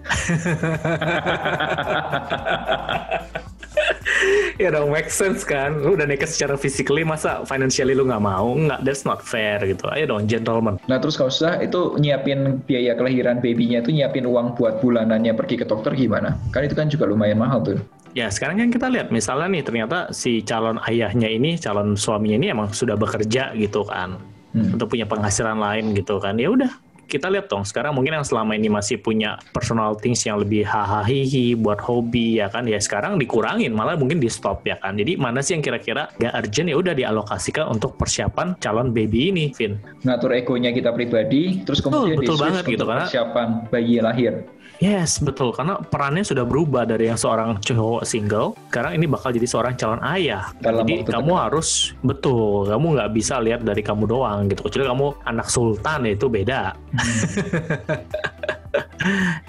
ya 4.61 4.69
dong, 4.71 4.91
make 4.91 5.09
sense 5.09 5.43
kan. 5.47 5.79
Lu 5.81 5.95
udah 5.95 6.07
naked 6.07 6.29
secara 6.29 6.55
physically, 6.59 7.01
masa 7.01 7.43
financially 7.47 7.95
lu 7.95 8.07
nggak 8.07 8.23
mau? 8.23 8.53
Nggak, 8.53 8.79
that's 8.83 9.07
not 9.07 9.23
fair 9.23 9.61
gitu. 9.63 9.87
Ayo 9.91 10.11
dong, 10.11 10.27
gentleman. 10.27 10.77
Nah 10.85 10.99
terus 10.99 11.15
kalau 11.15 11.31
sudah 11.31 11.63
itu 11.63 11.95
nyiapin 11.97 12.61
biaya 12.65 12.93
kelahiran 12.97 13.39
babynya 13.39 13.81
itu 13.81 13.91
nyiapin 13.95 14.27
uang 14.27 14.59
buat 14.59 14.83
bulanannya 14.83 15.33
pergi 15.33 15.61
ke 15.61 15.65
dokter 15.65 15.95
gimana? 15.95 16.35
Kan 16.51 16.67
itu 16.67 16.75
kan 16.75 16.91
juga 16.91 17.07
lumayan 17.07 17.39
mahal 17.39 17.63
tuh. 17.63 17.79
Ya 18.11 18.27
sekarang 18.27 18.59
kan 18.59 18.69
kita 18.69 18.91
lihat 18.91 19.07
misalnya 19.07 19.47
nih 19.47 19.63
ternyata 19.63 20.11
si 20.11 20.43
calon 20.43 20.83
ayahnya 20.83 21.31
ini, 21.31 21.55
calon 21.55 21.95
suaminya 21.95 22.35
ini 22.43 22.47
emang 22.51 22.67
sudah 22.75 22.99
bekerja 22.99 23.55
gitu 23.55 23.87
kan, 23.87 24.19
Hmm. 24.51 24.75
untuk 24.75 24.91
punya 24.91 25.07
penghasilan 25.07 25.55
lain 25.55 25.95
gitu 25.95 26.19
kan. 26.19 26.35
Ya 26.35 26.51
udah 26.51 26.67
kita 27.07 27.27
lihat 27.27 27.51
dong 27.51 27.67
sekarang 27.67 27.91
mungkin 27.91 28.15
yang 28.15 28.23
selama 28.23 28.55
ini 28.55 28.71
masih 28.71 28.95
punya 28.95 29.35
personal 29.51 29.99
things 29.99 30.23
yang 30.23 30.39
lebih 30.39 30.63
hahaha 30.63 31.11
buat 31.59 31.83
hobi 31.83 32.39
ya 32.39 32.47
kan 32.47 32.63
ya 32.63 32.79
sekarang 32.79 33.19
dikurangin 33.19 33.75
malah 33.75 33.99
mungkin 33.99 34.23
di 34.23 34.31
stop 34.31 34.63
ya 34.63 34.79
kan 34.79 34.95
jadi 34.95 35.19
mana 35.19 35.43
sih 35.43 35.59
yang 35.59 35.63
kira-kira 35.63 36.07
gak 36.15 36.31
urgent 36.39 36.71
ya 36.71 36.79
udah 36.79 36.95
dialokasikan 36.95 37.67
untuk 37.67 37.99
persiapan 37.99 38.55
calon 38.63 38.95
baby 38.95 39.27
ini 39.27 39.51
Vin 39.51 39.75
Ngatur 40.07 40.31
egonya 40.39 40.71
kita 40.71 40.95
pribadi, 40.95 41.59
terus 41.67 41.83
kemudian 41.83 42.15
betul 42.15 42.39
di-switch 42.39 42.47
banget 42.47 42.63
gitu, 42.79 42.83
karena- 42.87 43.03
persiapan 43.03 43.47
bayi 43.67 43.95
lahir. 43.99 44.33
Yes, 44.81 45.21
betul. 45.21 45.53
Karena 45.53 45.77
perannya 45.77 46.25
sudah 46.25 46.41
berubah 46.41 46.89
dari 46.89 47.05
yang 47.05 47.13
seorang 47.13 47.61
cowok 47.61 48.01
single, 48.01 48.57
sekarang 48.73 48.97
ini 48.97 49.05
bakal 49.05 49.29
jadi 49.29 49.45
seorang 49.45 49.77
calon 49.77 50.01
ayah. 50.01 50.49
Dalam 50.57 50.89
jadi 50.89 51.05
kamu 51.05 51.29
dekat. 51.31 51.43
harus 51.45 51.69
betul, 52.01 52.65
kamu 52.65 52.97
nggak 52.97 53.09
bisa 53.13 53.37
lihat 53.37 53.61
dari 53.61 53.85
kamu 53.85 54.09
doang 54.09 54.49
gitu. 54.49 54.65
Kecuali 54.65 54.85
kamu 54.89 55.05
anak 55.29 55.47
sultan 55.53 56.09
ya 56.09 56.11
itu 56.17 56.25
beda, 56.25 56.61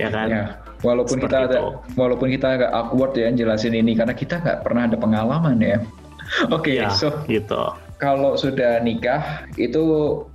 ya 0.03 0.09
kan? 0.13 0.29
Ya, 0.29 0.45
walaupun 0.85 1.17
Seperti 1.17 1.33
kita 1.33 1.37
ada, 1.49 1.57
itu. 1.57 1.69
walaupun 1.97 2.29
kita 2.29 2.47
agak 2.61 2.71
awkward 2.77 3.17
ya 3.17 3.33
jelasin 3.33 3.73
ini 3.73 3.97
karena 3.97 4.13
kita 4.13 4.37
nggak 4.37 4.61
pernah 4.61 4.85
ada 4.85 5.01
pengalaman 5.01 5.57
ya. 5.65 5.81
Oke, 6.55 6.77
Ya, 6.77 6.93
so 6.93 7.09
gitu. 7.25 7.73
Kalau 8.03 8.35
sudah 8.35 8.83
nikah 8.83 9.47
itu 9.55 9.79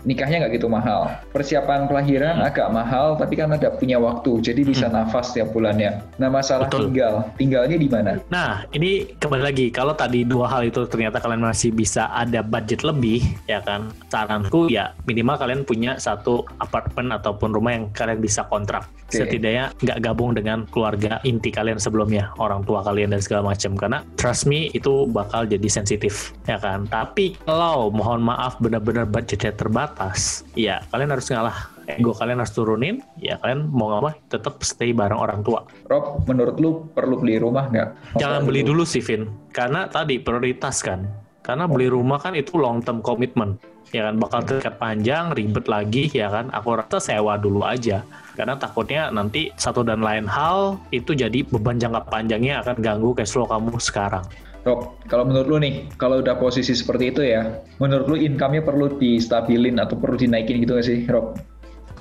nikahnya 0.07 0.47
nggak 0.47 0.55
gitu 0.55 0.71
mahal. 0.71 1.11
Persiapan 1.35 1.91
kelahiran 1.91 2.39
Hmm. 2.39 2.47
agak 2.47 2.71
mahal, 2.71 3.19
tapi 3.19 3.35
kan 3.35 3.51
ada 3.51 3.67
punya 3.75 3.99
waktu, 3.99 4.39
jadi 4.39 4.63
bisa 4.63 4.87
nafas 4.87 5.35
tiap 5.35 5.51
bulannya. 5.51 5.99
Nah 6.15 6.31
masalah 6.31 6.71
Betul. 6.71 6.95
tinggal, 6.95 7.27
tinggalnya 7.35 7.75
di 7.75 7.89
mana? 7.91 8.23
Nah, 8.31 8.63
ini 8.71 9.11
kembali 9.19 9.43
lagi, 9.43 9.67
kalau 9.67 9.91
tadi 9.91 10.23
dua 10.23 10.47
hal 10.47 10.63
itu 10.63 10.87
ternyata 10.87 11.19
kalian 11.19 11.43
masih 11.43 11.75
bisa 11.75 12.07
ada 12.15 12.39
budget 12.39 12.87
lebih, 12.87 13.19
ya 13.51 13.59
kan? 13.59 13.91
Saranku 14.07 14.71
ya 14.71 14.95
minimal 15.03 15.35
kalian 15.35 15.67
punya 15.67 15.99
satu 15.99 16.47
apartemen 16.63 17.11
ataupun 17.11 17.51
rumah 17.51 17.75
yang 17.75 17.91
kalian 17.91 18.23
bisa 18.23 18.47
kontrak. 18.47 18.87
Oke. 19.11 19.23
Setidaknya 19.23 19.75
nggak 19.83 19.99
gabung 20.03 20.31
dengan 20.35 20.63
keluarga 20.71 21.19
inti 21.27 21.51
kalian 21.51 21.79
sebelumnya, 21.79 22.31
orang 22.39 22.63
tua 22.63 22.79
kalian 22.83 23.11
dan 23.11 23.19
segala 23.19 23.51
macam. 23.51 23.75
Karena 23.75 23.99
trust 24.15 24.47
me 24.47 24.71
itu 24.71 25.07
bakal 25.11 25.43
jadi 25.47 25.67
sensitif, 25.67 26.31
ya 26.47 26.59
kan? 26.59 26.87
Tapi 26.87 27.35
kalau 27.43 27.56
mohon 27.91 28.21
maaf 28.21 28.61
benar-benar 28.61 29.09
budgetnya 29.09 29.53
terbatas, 29.53 30.45
ya 30.53 30.81
kalian 30.93 31.11
harus 31.11 31.27
ngalah. 31.33 31.73
Ego 31.87 32.11
kalian 32.11 32.43
harus 32.43 32.51
turunin, 32.51 32.99
ya 33.15 33.39
kalian 33.39 33.71
mau 33.71 33.87
nggak 33.87 34.01
mau 34.03 34.11
tetap 34.27 34.59
stay 34.59 34.91
bareng 34.91 35.15
orang 35.15 35.39
tua. 35.39 35.63
Rob, 35.87 36.27
menurut 36.27 36.55
lu 36.59 36.83
perlu 36.91 37.15
beli 37.15 37.39
rumah 37.39 37.71
nggak? 37.71 38.19
Jangan 38.19 38.43
beli 38.43 38.67
dulu 38.67 38.83
sih, 38.83 38.99
Vin. 38.99 39.23
Karena 39.55 39.87
tadi 39.87 40.19
prioritas 40.19 40.83
kan. 40.83 41.07
Karena 41.39 41.63
beli 41.63 41.87
rumah 41.87 42.19
kan 42.19 42.35
itu 42.35 42.59
long 42.59 42.83
term 42.83 42.99
commitment. 42.99 43.55
Ya 43.95 44.11
kan, 44.11 44.19
bakal 44.19 44.43
terikat 44.43 44.75
panjang, 44.75 45.31
ribet 45.31 45.71
lagi, 45.71 46.11
ya 46.11 46.27
kan. 46.27 46.51
Aku 46.51 46.75
rasa 46.75 46.99
sewa 46.99 47.39
dulu 47.39 47.63
aja. 47.63 48.03
Karena 48.35 48.59
takutnya 48.59 49.07
nanti 49.07 49.55
satu 49.55 49.79
dan 49.79 50.03
lain 50.03 50.27
hal 50.27 50.75
itu 50.91 51.15
jadi 51.15 51.47
beban 51.47 51.79
jangka 51.79 52.03
panjangnya 52.11 52.67
akan 52.67 52.83
ganggu 52.83 53.15
cash 53.15 53.31
flow 53.31 53.47
kamu 53.47 53.79
sekarang. 53.79 54.27
Rob, 54.67 54.99
kalau 55.07 55.23
menurut 55.23 55.47
lu 55.47 55.57
nih, 55.63 55.87
kalau 55.95 56.19
udah 56.19 56.35
posisi 56.35 56.75
seperti 56.75 57.15
itu 57.15 57.23
ya, 57.23 57.63
menurut 57.79 58.11
lu 58.11 58.15
income-nya 58.19 58.67
perlu 58.67 58.99
distabilin 58.99 59.79
atau 59.79 59.95
perlu 59.95 60.19
dinaikin 60.19 60.59
gitu 60.59 60.75
nggak 60.75 60.83
sih, 60.83 60.99
Rob? 61.07 61.39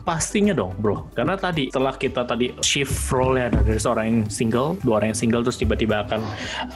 Pastinya 0.07 0.55
dong, 0.55 0.71
bro. 0.79 1.11
Karena 1.19 1.35
tadi 1.35 1.67
setelah 1.67 1.99
kita 1.99 2.23
tadi 2.23 2.55
shift 2.63 3.11
role-nya 3.11 3.51
dari 3.51 3.75
seorang 3.75 4.05
yang 4.07 4.21
single, 4.31 4.79
dua 4.87 5.03
orang 5.03 5.11
yang 5.11 5.19
single 5.19 5.43
terus 5.43 5.59
tiba-tiba 5.59 6.07
akan 6.07 6.23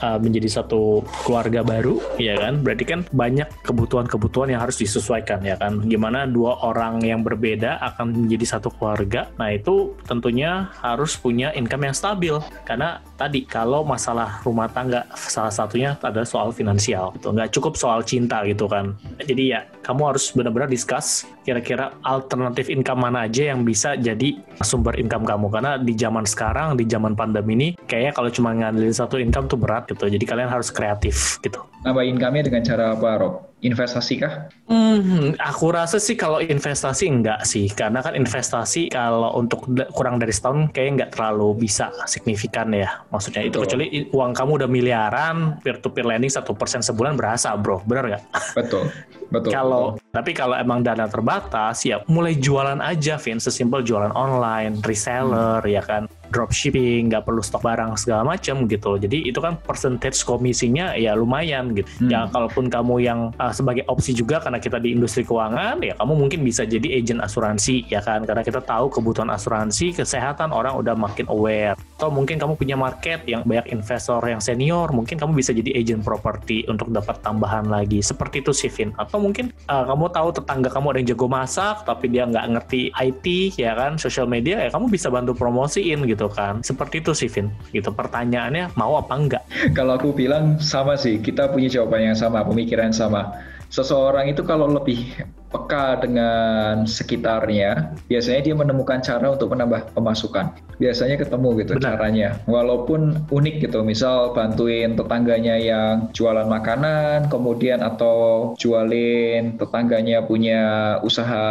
uh, 0.03 0.19
menjadi 0.19 0.59
satu 0.59 0.99
keluarga 1.23 1.63
baru, 1.63 1.95
ya 2.19 2.35
kan? 2.35 2.59
Berarti 2.59 2.83
kan 2.83 3.07
banyak 3.15 3.47
kebutuhan-kebutuhan 3.63 4.51
yang 4.51 4.59
harus 4.59 4.75
disesuaikan, 4.83 5.39
ya 5.47 5.55
kan? 5.55 5.79
Gimana 5.87 6.27
dua 6.27 6.59
orang 6.59 6.99
yang 7.07 7.23
berbeda 7.23 7.79
akan 7.79 8.27
menjadi 8.27 8.59
satu 8.59 8.67
keluarga? 8.75 9.31
Nah 9.39 9.55
itu 9.55 9.95
tentunya 10.03 10.67
harus 10.83 11.15
punya 11.15 11.55
income 11.55 11.87
yang 11.87 11.95
stabil. 11.95 12.35
Karena 12.67 12.99
tadi 13.15 13.47
kalau 13.47 13.87
masalah 13.87 14.43
rumah 14.43 14.67
tangga 14.67 15.07
salah 15.15 15.55
satunya 15.55 15.95
adalah 16.03 16.27
soal 16.27 16.51
finansial, 16.51 17.15
gitu. 17.15 17.31
Nggak 17.31 17.55
cukup 17.55 17.79
soal 17.79 18.03
cinta 18.03 18.43
gitu 18.43 18.67
kan. 18.67 18.91
Jadi 19.23 19.55
ya 19.55 19.63
kamu 19.87 20.11
harus 20.11 20.35
benar-benar 20.35 20.67
discuss 20.67 21.23
kira-kira 21.41 21.95
alternatif 22.05 22.69
income 22.69 23.01
mana 23.01 23.20
aja 23.27 23.53
yang 23.53 23.61
bisa 23.61 23.93
jadi 23.93 24.41
sumber 24.65 24.97
income 24.97 25.23
kamu. 25.27 25.47
Karena 25.53 25.77
di 25.77 25.93
zaman 25.93 26.25
sekarang 26.25 26.79
di 26.79 26.89
zaman 26.89 27.13
pandemi 27.13 27.53
ini 27.53 27.67
kayaknya 27.85 28.11
kalau 28.17 28.29
cuma 28.33 28.55
ngandelin 28.55 28.95
satu 28.95 29.21
income 29.21 29.45
tuh 29.45 29.59
berat 29.59 29.85
gitu. 29.91 30.09
Jadi 30.09 30.25
kalian 30.25 30.49
harus 30.49 30.73
kreatif 30.73 31.37
gitu. 31.45 31.61
Nambah 31.85 32.05
income-nya 32.05 32.43
dengan 32.49 32.61
cara 32.65 32.83
apa, 32.97 33.09
Rob? 33.21 33.50
Investasi 33.61 34.17
kah? 34.17 34.49
Hmm, 34.65 35.37
aku 35.37 35.69
rasa 35.69 36.01
sih 36.01 36.17
kalau 36.17 36.41
investasi 36.41 37.05
enggak 37.05 37.45
sih, 37.45 37.69
karena 37.69 38.01
kan 38.01 38.17
investasi 38.17 38.89
kalau 38.89 39.37
untuk 39.37 39.69
kurang 39.93 40.17
dari 40.17 40.33
setahun 40.33 40.73
kayaknya 40.73 41.05
nggak 41.05 41.11
terlalu 41.13 41.61
bisa 41.61 41.93
signifikan 42.09 42.73
ya. 42.73 43.05
Maksudnya 43.13 43.45
itu 43.45 43.61
Betul. 43.61 43.61
kecuali 43.69 43.85
i- 43.93 44.09
uang 44.09 44.33
kamu 44.33 44.51
udah 44.65 44.69
miliaran, 44.69 45.61
peer 45.61 45.77
to 45.77 45.93
peer 45.93 46.09
lending 46.09 46.33
satu 46.33 46.57
persen 46.57 46.81
sebulan 46.81 47.13
berasa 47.13 47.53
bro, 47.53 47.85
bener 47.85 48.17
nggak? 48.17 48.23
Betul, 48.57 48.89
betul. 49.29 49.51
Kalau 49.53 49.83
tapi 50.09 50.33
kalau 50.33 50.57
emang 50.57 50.81
dana 50.81 51.05
terbatas 51.05 51.85
ya 51.85 52.01
mulai 52.09 52.33
jualan 52.33 52.81
aja, 52.81 53.21
Vin, 53.21 53.37
sesimpel 53.37 53.85
jualan 53.85 54.09
online, 54.17 54.81
reseller 54.81 55.61
ya 55.69 55.85
kan, 55.85 56.09
dropshipping, 56.31 57.11
nggak 57.11 57.27
perlu 57.27 57.43
stok 57.43 57.61
barang 57.61 57.99
segala 57.99 58.23
macam 58.25 58.65
gitu. 58.65 58.97
Jadi 58.97 59.27
itu 59.29 59.37
kan 59.37 59.59
percentage 59.59 60.23
komisinya 60.23 60.95
ya 60.95 61.13
lumayan 61.13 61.75
gitu. 61.75 61.87
Hmm. 62.01 62.09
Ya 62.09 62.19
kalaupun 62.31 62.71
kamu 62.71 62.95
yang 63.03 63.19
uh, 63.37 63.53
sebagai 63.53 63.85
opsi 63.91 64.15
juga 64.15 64.39
karena 64.41 64.57
kita 64.57 64.79
di 64.79 64.95
industri 64.95 65.27
keuangan 65.27 65.83
ya 65.83 65.93
kamu 65.99 66.13
mungkin 66.17 66.39
bisa 66.41 66.63
jadi 66.65 66.97
agent 66.97 67.21
asuransi 67.21 67.85
ya 67.91 68.01
kan 68.01 68.23
karena 68.23 68.41
kita 68.41 68.63
tahu 68.63 68.89
kebutuhan 68.89 69.29
asuransi 69.29 69.93
kesehatan 69.93 70.55
orang 70.55 70.77
udah 70.79 70.95
makin 70.97 71.27
aware. 71.29 71.75
Atau 71.97 72.09
mungkin 72.09 72.41
kamu 72.41 72.57
punya 72.57 72.73
market 72.73 73.21
yang 73.29 73.45
banyak 73.45 73.69
investor 73.69 74.21
yang 74.25 74.41
senior, 74.41 74.89
mungkin 74.89 75.21
kamu 75.21 75.37
bisa 75.37 75.53
jadi 75.53 75.77
agent 75.77 76.01
properti 76.01 76.65
untuk 76.65 76.89
dapat 76.89 77.21
tambahan 77.21 77.69
lagi. 77.69 78.01
Seperti 78.01 78.41
itu 78.41 78.51
sih 78.53 78.73
Vin. 78.73 78.89
Atau 78.97 79.21
mungkin 79.21 79.53
uh, 79.69 79.85
kamu 79.85 80.09
tahu 80.09 80.29
tetangga 80.33 80.69
kamu 80.73 80.85
ada 80.93 80.97
yang 81.01 81.09
jago 81.13 81.27
masak 81.29 81.85
tapi 81.85 82.09
dia 82.09 82.25
nggak 82.25 82.45
ngerti 82.57 82.89
IT 82.93 83.25
ya 83.57 83.77
kan, 83.77 84.01
social 84.01 84.25
media 84.25 84.57
ya 84.61 84.69
kamu 84.73 84.89
bisa 84.89 85.07
bantu 85.13 85.37
promosiin 85.37 86.03
gitu 86.05 86.20
kan. 86.29 86.61
Seperti 86.61 86.99
itu 87.01 87.15
sih 87.15 87.29
Vin. 87.31 87.49
Gitu 87.71 87.89
pertanyaannya 87.89 88.75
mau 88.75 88.99
apa 88.99 89.13
enggak? 89.15 89.43
Kalau 89.77 89.95
aku 89.95 90.11
bilang 90.11 90.59
sama 90.59 90.99
sih, 90.99 91.17
kita 91.23 91.49
punya 91.49 91.71
jawaban 91.71 92.13
yang 92.13 92.17
sama, 92.17 92.43
pemikiran 92.43 92.91
sama. 92.91 93.31
Seseorang 93.71 94.27
itu 94.27 94.43
kalau 94.43 94.67
lebih 94.67 95.15
peka 95.51 95.99
dengan 95.99 96.87
sekitarnya, 96.87 97.93
biasanya 98.07 98.41
dia 98.47 98.55
menemukan 98.55 99.03
cara 99.03 99.35
untuk 99.35 99.51
menambah 99.51 99.91
pemasukan. 99.93 100.55
Biasanya 100.79 101.19
ketemu 101.19 101.61
gitu 101.61 101.77
Benar. 101.77 101.85
caranya. 101.99 102.29
Walaupun 102.47 103.27
unik 103.29 103.69
gitu, 103.69 103.85
misal 103.85 104.33
bantuin 104.33 104.95
tetangganya 104.97 105.59
yang 105.59 106.09
jualan 106.15 106.47
makanan, 106.47 107.27
kemudian 107.29 107.83
atau 107.83 108.51
jualin 108.57 109.59
tetangganya 109.59 110.23
punya 110.25 110.97
usaha 111.05 111.43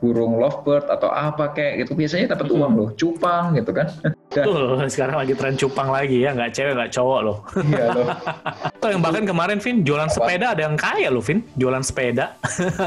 burung 0.00 0.40
lovebird 0.40 0.88
atau 0.88 1.12
apa 1.12 1.52
kayak 1.54 1.86
gitu. 1.86 1.94
Biasanya 1.94 2.34
dapat 2.34 2.48
uang 2.50 2.72
loh, 2.74 2.88
cupang 2.96 3.54
gitu 3.54 3.70
kan. 3.70 3.86
Dan 4.32 4.44
Tuh, 4.48 4.80
sekarang 4.88 5.20
lagi 5.20 5.36
tren 5.36 5.54
cupang 5.60 5.92
lagi 5.92 6.24
ya, 6.24 6.32
nggak 6.32 6.50
cewek 6.56 6.72
nggak 6.74 6.92
cowok 6.96 7.20
loh. 7.20 7.38
iya 7.68 7.86
loh. 7.92 8.08
Atau 8.82 8.98
yang 8.98 9.06
bahkan 9.06 9.22
kemarin 9.22 9.62
Vin 9.62 9.86
jualan 9.86 10.10
sepeda 10.10 10.58
ada 10.58 10.66
yang 10.66 10.74
kaya 10.74 11.06
loh 11.06 11.22
Vin, 11.22 11.46
jualan 11.54 11.86
sepeda. 11.86 12.34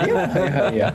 Iya, 0.04 0.28
iya, 0.28 0.64
iya. 0.76 0.88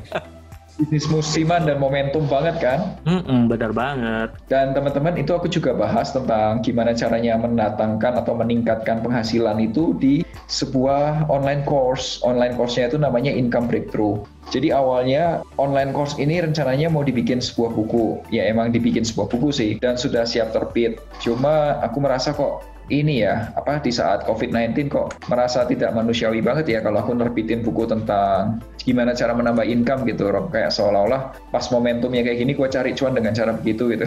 Bisnis 0.76 1.09
musiman 1.09 1.64
dan 1.64 1.80
momentum 1.80 2.28
banget 2.28 2.61
kan. 2.61 3.00
Mm-mm, 3.09 3.49
benar 3.49 3.73
banget. 3.73 4.37
Dan 4.52 4.76
teman-teman 4.76 5.16
itu 5.16 5.33
aku 5.33 5.49
juga 5.49 5.73
bahas 5.73 6.12
tentang 6.12 6.61
gimana 6.61 6.92
caranya 6.92 7.40
mendatangkan 7.40 8.12
atau 8.21 8.37
meningkatkan 8.37 9.00
penghasilan 9.00 9.57
itu 9.64 9.97
di 9.97 10.21
sebuah 10.52 11.33
online 11.33 11.64
course. 11.64 12.21
Online 12.21 12.52
course-nya 12.52 12.92
itu 12.92 13.00
namanya 13.00 13.33
Income 13.33 13.73
Breakthrough. 13.73 14.21
Jadi 14.52 14.69
awalnya 14.69 15.40
online 15.57 15.97
course 15.97 16.21
ini 16.21 16.45
rencananya 16.45 16.92
mau 16.92 17.00
dibikin 17.00 17.40
sebuah 17.40 17.73
buku. 17.73 18.21
Ya 18.28 18.52
emang 18.52 18.69
dibikin 18.69 19.09
sebuah 19.09 19.33
buku 19.33 19.49
sih 19.49 19.80
dan 19.80 19.97
sudah 19.97 20.28
siap 20.28 20.52
terbit. 20.52 21.00
Cuma 21.25 21.80
aku 21.80 22.04
merasa 22.04 22.37
kok 22.37 22.69
ini 22.90 23.23
ya, 23.23 23.54
apa 23.54 23.78
di 23.78 23.94
saat 23.94 24.26
COVID-19 24.26 24.90
kok 24.90 25.14
merasa 25.30 25.62
tidak 25.64 25.94
manusiawi 25.94 26.42
banget 26.42 26.66
ya 26.66 26.78
kalau 26.82 27.00
aku 27.00 27.14
nerbitin 27.14 27.62
buku 27.62 27.87
tentang 27.87 28.59
gimana 28.82 29.14
cara 29.14 29.30
menambah 29.32 29.62
income 29.62 30.02
gitu, 30.11 30.28
Rob. 30.28 30.50
Kayak 30.50 30.75
seolah-olah 30.75 31.32
pas 31.54 31.64
momentumnya 31.70 32.26
kayak 32.26 32.42
gini, 32.42 32.52
gue 32.59 32.68
cari 32.68 32.90
cuan 32.99 33.14
dengan 33.14 33.32
cara 33.32 33.54
begitu 33.54 33.94
gitu. 33.94 34.04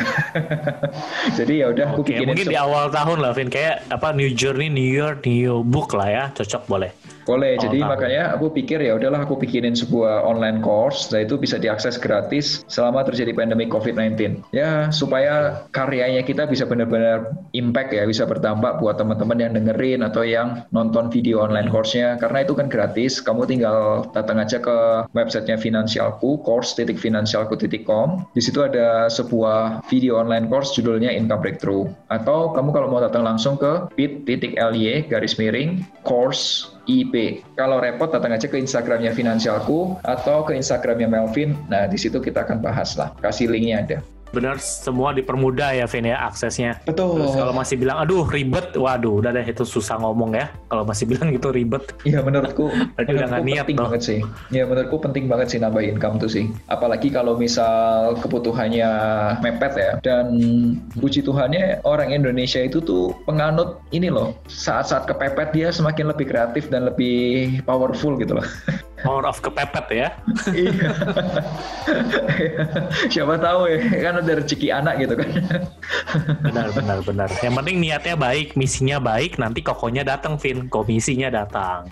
Jadi 1.40 1.64
ya 1.64 1.72
udah 1.72 1.88
bikinin 2.04 2.36
mungkin 2.36 2.52
di 2.52 2.60
awal 2.60 2.92
tahun 2.92 3.24
lah, 3.24 3.32
Vin. 3.32 3.48
Kayak 3.48 3.88
apa 3.88 4.12
New 4.12 4.30
Journey, 4.36 4.68
New 4.68 4.84
Year, 4.84 5.16
New 5.24 5.64
Book 5.64 5.96
lah 5.96 6.10
ya. 6.12 6.24
Cocok 6.36 6.68
boleh. 6.68 6.92
Boleh, 7.24 7.56
Awal 7.56 7.64
jadi 7.70 7.80
tahun. 7.84 7.92
makanya 7.92 8.24
aku 8.36 8.46
pikir 8.52 8.80
ya 8.84 9.00
udahlah 9.00 9.24
aku 9.24 9.40
bikinin 9.40 9.76
sebuah 9.76 10.28
online 10.28 10.60
course, 10.60 11.08
dan 11.12 11.24
itu 11.24 11.40
bisa 11.40 11.56
diakses 11.56 11.96
gratis 11.96 12.68
selama 12.68 13.08
terjadi 13.08 13.32
pandemi 13.32 13.68
COVID-19. 13.68 14.44
Ya, 14.52 14.92
supaya 14.92 15.64
karyanya 15.72 16.24
kita 16.28 16.48
bisa 16.48 16.68
benar-benar 16.68 17.32
impact 17.56 17.96
ya, 17.96 18.04
bisa 18.04 18.28
berdampak 18.28 18.84
buat 18.84 19.00
teman-teman 19.00 19.40
yang 19.40 19.52
dengerin 19.56 20.04
atau 20.04 20.28
yang 20.28 20.68
nonton 20.76 21.08
video 21.08 21.40
online 21.40 21.72
course-nya. 21.72 22.20
Karena 22.20 22.44
itu 22.44 22.54
kan 22.58 22.68
gratis, 22.68 23.24
kamu 23.24 23.48
tinggal 23.48 24.08
datang 24.12 24.44
aja 24.44 24.60
ke 24.60 25.08
websitenya 25.16 25.56
Finansialku, 25.56 26.44
course.finansialku.com. 26.44 28.08
Di 28.36 28.42
situ 28.44 28.60
ada 28.60 29.08
sebuah 29.08 29.86
video 29.88 30.20
online 30.20 30.52
course 30.52 30.76
judulnya 30.76 31.14
Income 31.14 31.42
Breakthrough. 31.46 31.88
Atau 32.12 32.52
kamu 32.52 32.70
kalau 32.76 32.88
mau 32.92 33.00
datang 33.00 33.24
langsung 33.24 33.56
ke 33.56 33.88
bit.ly 33.96 35.08
garis 35.08 35.38
miring 35.38 35.86
course 36.04 36.73
IP. 36.88 37.46
Kalau 37.56 37.80
repot 37.80 38.12
datang 38.12 38.36
aja 38.36 38.48
ke 38.48 38.60
Instagramnya 38.60 39.16
Finansialku 39.16 40.00
atau 40.04 40.44
ke 40.44 40.56
Instagramnya 40.56 41.08
Melvin. 41.08 41.56
Nah 41.72 41.88
di 41.88 41.96
situ 41.96 42.20
kita 42.20 42.44
akan 42.44 42.60
bahas 42.60 42.96
lah. 43.00 43.16
Kasih 43.24 43.48
linknya 43.52 43.84
ada. 43.84 43.98
Benar, 44.34 44.58
semua 44.58 45.14
dipermudah 45.14 45.78
ya, 45.78 45.86
Vin 45.86 46.10
ya, 46.10 46.18
aksesnya. 46.26 46.82
Betul. 46.90 47.22
Terus 47.22 47.38
kalau 47.38 47.54
masih 47.54 47.76
bilang, 47.78 48.02
aduh 48.02 48.26
ribet, 48.26 48.74
waduh, 48.74 49.22
udah 49.22 49.30
deh 49.30 49.46
itu 49.46 49.62
susah 49.62 50.02
ngomong 50.02 50.34
ya. 50.34 50.50
Kalau 50.74 50.82
masih 50.82 51.06
bilang 51.06 51.30
gitu 51.30 51.54
ribet. 51.54 51.94
Iya 52.02 52.26
menurutku, 52.26 52.74
Berarti 52.98 53.12
udah 53.14 53.28
nggak 53.30 53.46
niat 53.46 53.66
penting 53.70 53.78
loh. 53.78 53.86
banget 53.86 54.02
sih. 54.02 54.20
Ya 54.50 54.66
menurutku 54.66 54.98
penting 54.98 55.30
banget 55.30 55.48
sih 55.54 55.60
nambah 55.62 55.86
income 55.86 56.18
tuh 56.18 56.32
sih. 56.34 56.50
Apalagi 56.66 57.14
kalau 57.14 57.38
misal 57.38 58.18
kebutuhannya 58.18 58.90
mepet 59.46 59.74
ya. 59.78 59.92
Dan 60.02 60.26
puji 60.98 61.22
Tuhannya 61.22 61.86
orang 61.86 62.10
Indonesia 62.10 62.58
itu 62.58 62.82
tuh 62.82 63.14
penganut 63.30 63.86
ini 63.94 64.10
loh. 64.10 64.34
Saat-saat 64.50 65.06
kepepet 65.06 65.54
dia 65.54 65.70
semakin 65.70 66.10
lebih 66.10 66.34
kreatif 66.34 66.74
dan 66.74 66.90
lebih 66.90 67.62
powerful 67.70 68.18
gitu 68.18 68.42
loh. 68.42 68.48
Power 69.04 69.28
of 69.28 69.38
kepepet 69.44 69.88
ya. 69.92 70.10
Iya. 70.54 70.92
Siapa 73.12 73.36
tahu 73.36 73.68
ya, 73.68 73.78
kan 74.00 74.24
ada 74.24 74.32
rezeki 74.40 74.68
anak 74.72 75.04
gitu 75.04 75.14
kan. 75.20 75.30
Benar, 76.40 76.68
benar, 76.72 77.00
benar. 77.04 77.30
Yang 77.44 77.54
penting 77.60 77.78
niatnya 77.84 78.16
baik, 78.16 78.56
misinya 78.56 78.98
baik, 79.04 79.36
nanti 79.38 79.60
kokonya 79.60 80.08
datang, 80.08 80.40
Vin. 80.40 80.72
Komisinya 80.72 81.28
datang. 81.28 81.90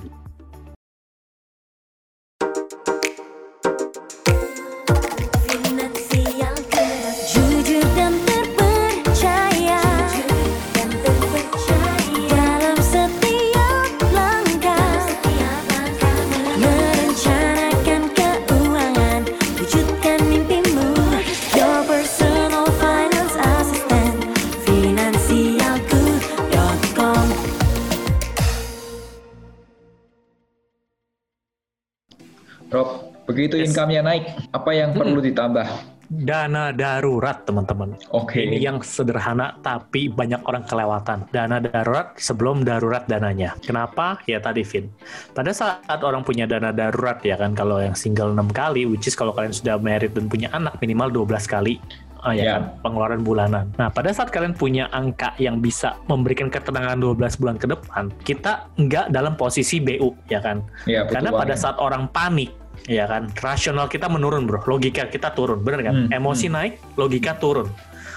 Rob, 32.72 32.90
begitu 33.28 33.60
Yes. 33.60 33.76
income-nya 33.76 34.02
naik, 34.02 34.24
apa 34.56 34.70
yang 34.72 34.96
perlu 34.96 35.20
ditambah? 35.20 35.68
Dana 36.12 36.76
darurat, 36.76 37.48
teman-teman. 37.48 37.96
Oke. 38.12 38.44
Ini 38.44 38.60
yang 38.60 38.84
sederhana 38.84 39.56
tapi 39.64 40.12
banyak 40.12 40.44
orang 40.44 40.68
kelewatan. 40.68 41.24
Dana 41.32 41.64
darurat 41.64 42.12
sebelum 42.20 42.68
darurat 42.68 43.08
dananya. 43.08 43.56
Kenapa? 43.64 44.20
Ya 44.28 44.44
tadi 44.44 44.68
Vin. 44.68 44.92
Pada 45.32 45.56
saat 45.56 46.04
orang 46.04 46.28
punya 46.28 46.44
dana 46.44 46.76
darurat 46.76 47.24
ya 47.24 47.40
kan 47.40 47.56
kalau 47.56 47.80
yang 47.80 47.96
single 47.96 48.36
6 48.36 48.52
kali 48.52 48.84
which 48.84 49.08
is 49.08 49.16
kalau 49.16 49.32
kalian 49.32 49.56
sudah 49.56 49.80
married 49.80 50.12
dan 50.12 50.28
punya 50.28 50.52
anak 50.52 50.76
minimal 50.84 51.08
12 51.24 51.48
kali 51.48 51.80
Ah, 52.22 52.38
ya 52.38 52.44
Ya. 52.46 52.54
kan, 52.54 52.64
pengeluaran 52.86 53.26
bulanan. 53.26 53.74
Nah, 53.82 53.90
pada 53.90 54.14
saat 54.14 54.30
kalian 54.30 54.54
punya 54.54 54.86
angka 54.94 55.34
yang 55.42 55.58
bisa 55.58 55.98
memberikan 56.06 56.54
ketenangan 56.54 57.02
12 57.02 57.34
bulan 57.34 57.58
ke 57.58 57.66
depan, 57.66 58.14
kita 58.22 58.70
nggak 58.78 59.10
dalam 59.10 59.34
posisi 59.34 59.82
BU, 59.82 60.14
ya 60.30 60.38
kan? 60.38 60.62
Butuh 60.86 61.10
Karena 61.10 61.34
pada 61.34 61.58
ya. 61.58 61.58
saat 61.58 61.82
orang 61.82 62.06
panik, 62.14 62.54
ya 62.88 63.06
kan, 63.06 63.30
rasional 63.38 63.86
kita 63.92 64.08
menurun, 64.10 64.48
bro. 64.50 64.62
Logika 64.66 65.06
kita 65.10 65.34
turun, 65.36 65.62
bener 65.62 65.82
kan? 65.86 65.96
Hmm, 66.08 66.16
Emosi 66.16 66.48
naik, 66.50 66.82
logika 66.98 67.38
turun. 67.38 67.70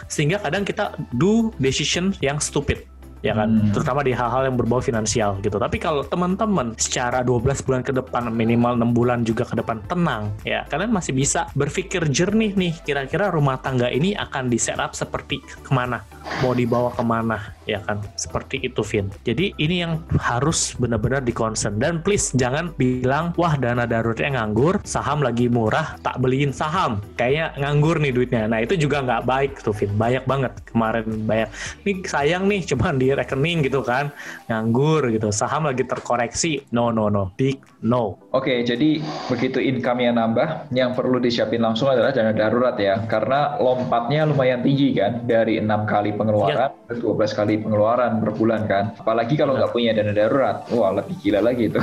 Sehingga 0.08 0.40
kadang 0.40 0.64
kita 0.68 0.96
do 1.16 1.52
decision 1.56 2.12
yang 2.20 2.36
stupid. 2.40 2.84
Ya 3.24 3.32
kan, 3.32 3.48
Hmm. 3.56 3.72
terutama 3.72 4.04
di 4.04 4.12
hal-hal 4.12 4.52
yang 4.52 4.60
berbau 4.60 4.84
finansial 4.84 5.40
gitu. 5.40 5.56
Tapi 5.56 5.80
kalau 5.80 6.04
teman-teman 6.04 6.76
secara 6.76 7.24
12 7.24 7.64
bulan 7.64 7.80
ke 7.80 7.88
depan, 7.88 8.28
minimal 8.28 8.76
6 8.76 8.92
bulan 8.92 9.24
juga 9.24 9.48
ke 9.48 9.56
depan 9.56 9.80
tenang, 9.88 10.28
ya 10.44 10.68
kalian 10.68 10.92
masih 10.92 11.16
bisa 11.16 11.48
berpikir 11.56 12.04
jernih 12.12 12.52
nih. 12.52 12.76
Kira-kira 12.84 13.32
rumah 13.32 13.56
tangga 13.56 13.88
ini 13.88 14.12
akan 14.12 14.52
di 14.52 14.60
setup 14.60 14.92
seperti 14.92 15.40
ke 15.40 15.72
mana, 15.72 16.04
mau 16.44 16.52
dibawa 16.52 16.92
ke 16.92 17.00
mana, 17.00 17.40
ya 17.64 17.80
kan? 17.80 18.04
Seperti 18.12 18.60
itu, 18.60 18.84
Vin. 18.84 19.08
Jadi 19.24 19.56
ini 19.56 19.80
yang 19.80 20.04
harus 20.20 20.76
benar-benar 20.76 21.24
di 21.24 21.32
concern. 21.32 21.80
Dan 21.80 22.04
please 22.04 22.28
jangan 22.36 22.76
bilang, 22.76 23.32
wah 23.40 23.56
dana 23.56 23.88
daruratnya 23.88 24.36
nganggur, 24.36 24.84
saham 24.84 25.24
lagi 25.24 25.48
murah, 25.48 25.96
tak 26.04 26.20
beliin 26.20 26.52
saham. 26.52 27.00
Kayaknya 27.16 27.56
nganggur 27.56 27.96
nih 28.04 28.12
duitnya. 28.12 28.44
Nah 28.52 28.60
itu 28.60 28.76
juga 28.76 29.00
nggak 29.00 29.24
baik 29.24 29.64
tuh, 29.64 29.72
Vin. 29.72 29.96
Banyak 29.96 30.28
banget 30.28 30.52
kemarin 30.68 31.08
banyak. 31.24 31.48
Nih 31.88 32.04
sayang 32.04 32.44
nih, 32.44 32.60
cuman 32.68 33.00
di 33.00 33.13
rekening 33.14 33.64
gitu 33.64 33.80
kan, 33.80 34.10
nganggur 34.50 35.08
gitu. 35.10 35.30
Saham 35.30 35.70
lagi 35.70 35.86
terkoreksi. 35.86 36.66
No, 36.74 36.90
no, 36.90 37.08
no. 37.08 37.32
Big 37.38 37.62
no. 37.82 38.18
Oke, 38.34 38.66
jadi 38.66 38.98
begitu 39.30 39.62
income-nya 39.62 40.12
nambah, 40.14 40.74
yang 40.74 40.92
perlu 40.92 41.22
disiapin 41.22 41.62
langsung 41.62 41.88
adalah 41.88 42.10
dana 42.10 42.34
darurat 42.34 42.76
ya. 42.76 43.00
Karena 43.06 43.56
lompatnya 43.62 44.26
lumayan 44.26 44.60
tinggi 44.60 44.94
kan, 44.98 45.24
dari 45.24 45.62
enam 45.62 45.86
kali 45.86 46.12
pengeluaran 46.14 46.74
ke 46.90 47.00
12 47.00 47.38
kali 47.38 47.54
pengeluaran 47.62 48.20
per 48.20 48.30
bulan 48.34 48.62
kan. 48.66 48.84
Apalagi 48.98 49.34
kalau 49.38 49.56
nggak 49.56 49.72
punya 49.72 49.94
dana 49.94 50.12
darurat, 50.12 50.66
wah 50.74 50.92
lebih 50.92 51.16
gila 51.22 51.40
lagi 51.40 51.70
itu. 51.70 51.80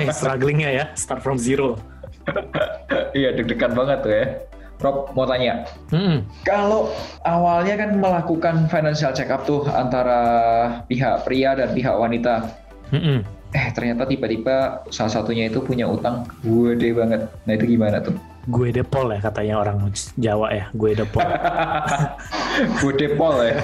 Eh, 0.00 0.10
strugglingnya 0.10 0.70
ya, 0.72 0.84
start 0.96 1.20
from 1.22 1.38
zero. 1.38 1.76
Iya, 3.14 3.30
deg-degan 3.30 3.78
banget 3.78 3.98
tuh 4.02 4.10
ya. 4.10 4.26
Rob, 4.82 5.14
mau 5.14 5.22
tanya, 5.22 5.62
Mm-mm. 5.94 6.26
kalau 6.42 6.90
awalnya 7.22 7.78
kan 7.78 7.90
melakukan 8.02 8.66
financial 8.66 9.14
check 9.14 9.30
up 9.30 9.46
tuh 9.46 9.62
antara 9.70 10.20
pihak 10.90 11.22
pria 11.22 11.54
dan 11.54 11.70
pihak 11.72 11.94
wanita, 11.94 12.50
Mm-mm. 12.90 13.22
eh 13.54 13.66
ternyata 13.70 14.02
tiba-tiba 14.04 14.82
salah 14.90 15.14
satunya 15.14 15.46
itu 15.46 15.62
punya 15.62 15.86
utang 15.86 16.26
gede 16.42 16.90
banget. 16.90 17.20
Nah 17.46 17.52
itu 17.54 17.64
gimana 17.78 18.02
tuh? 18.02 18.18
Gue 18.44 18.68
depol 18.70 19.12
ya 19.12 19.20
katanya 19.20 19.54
orang 19.60 19.76
Jawa 20.16 20.48
ya, 20.52 20.64
gue 20.72 20.90
depol. 20.92 21.24
Gede 22.80 23.08
pol 23.18 23.36
ya. 23.42 23.56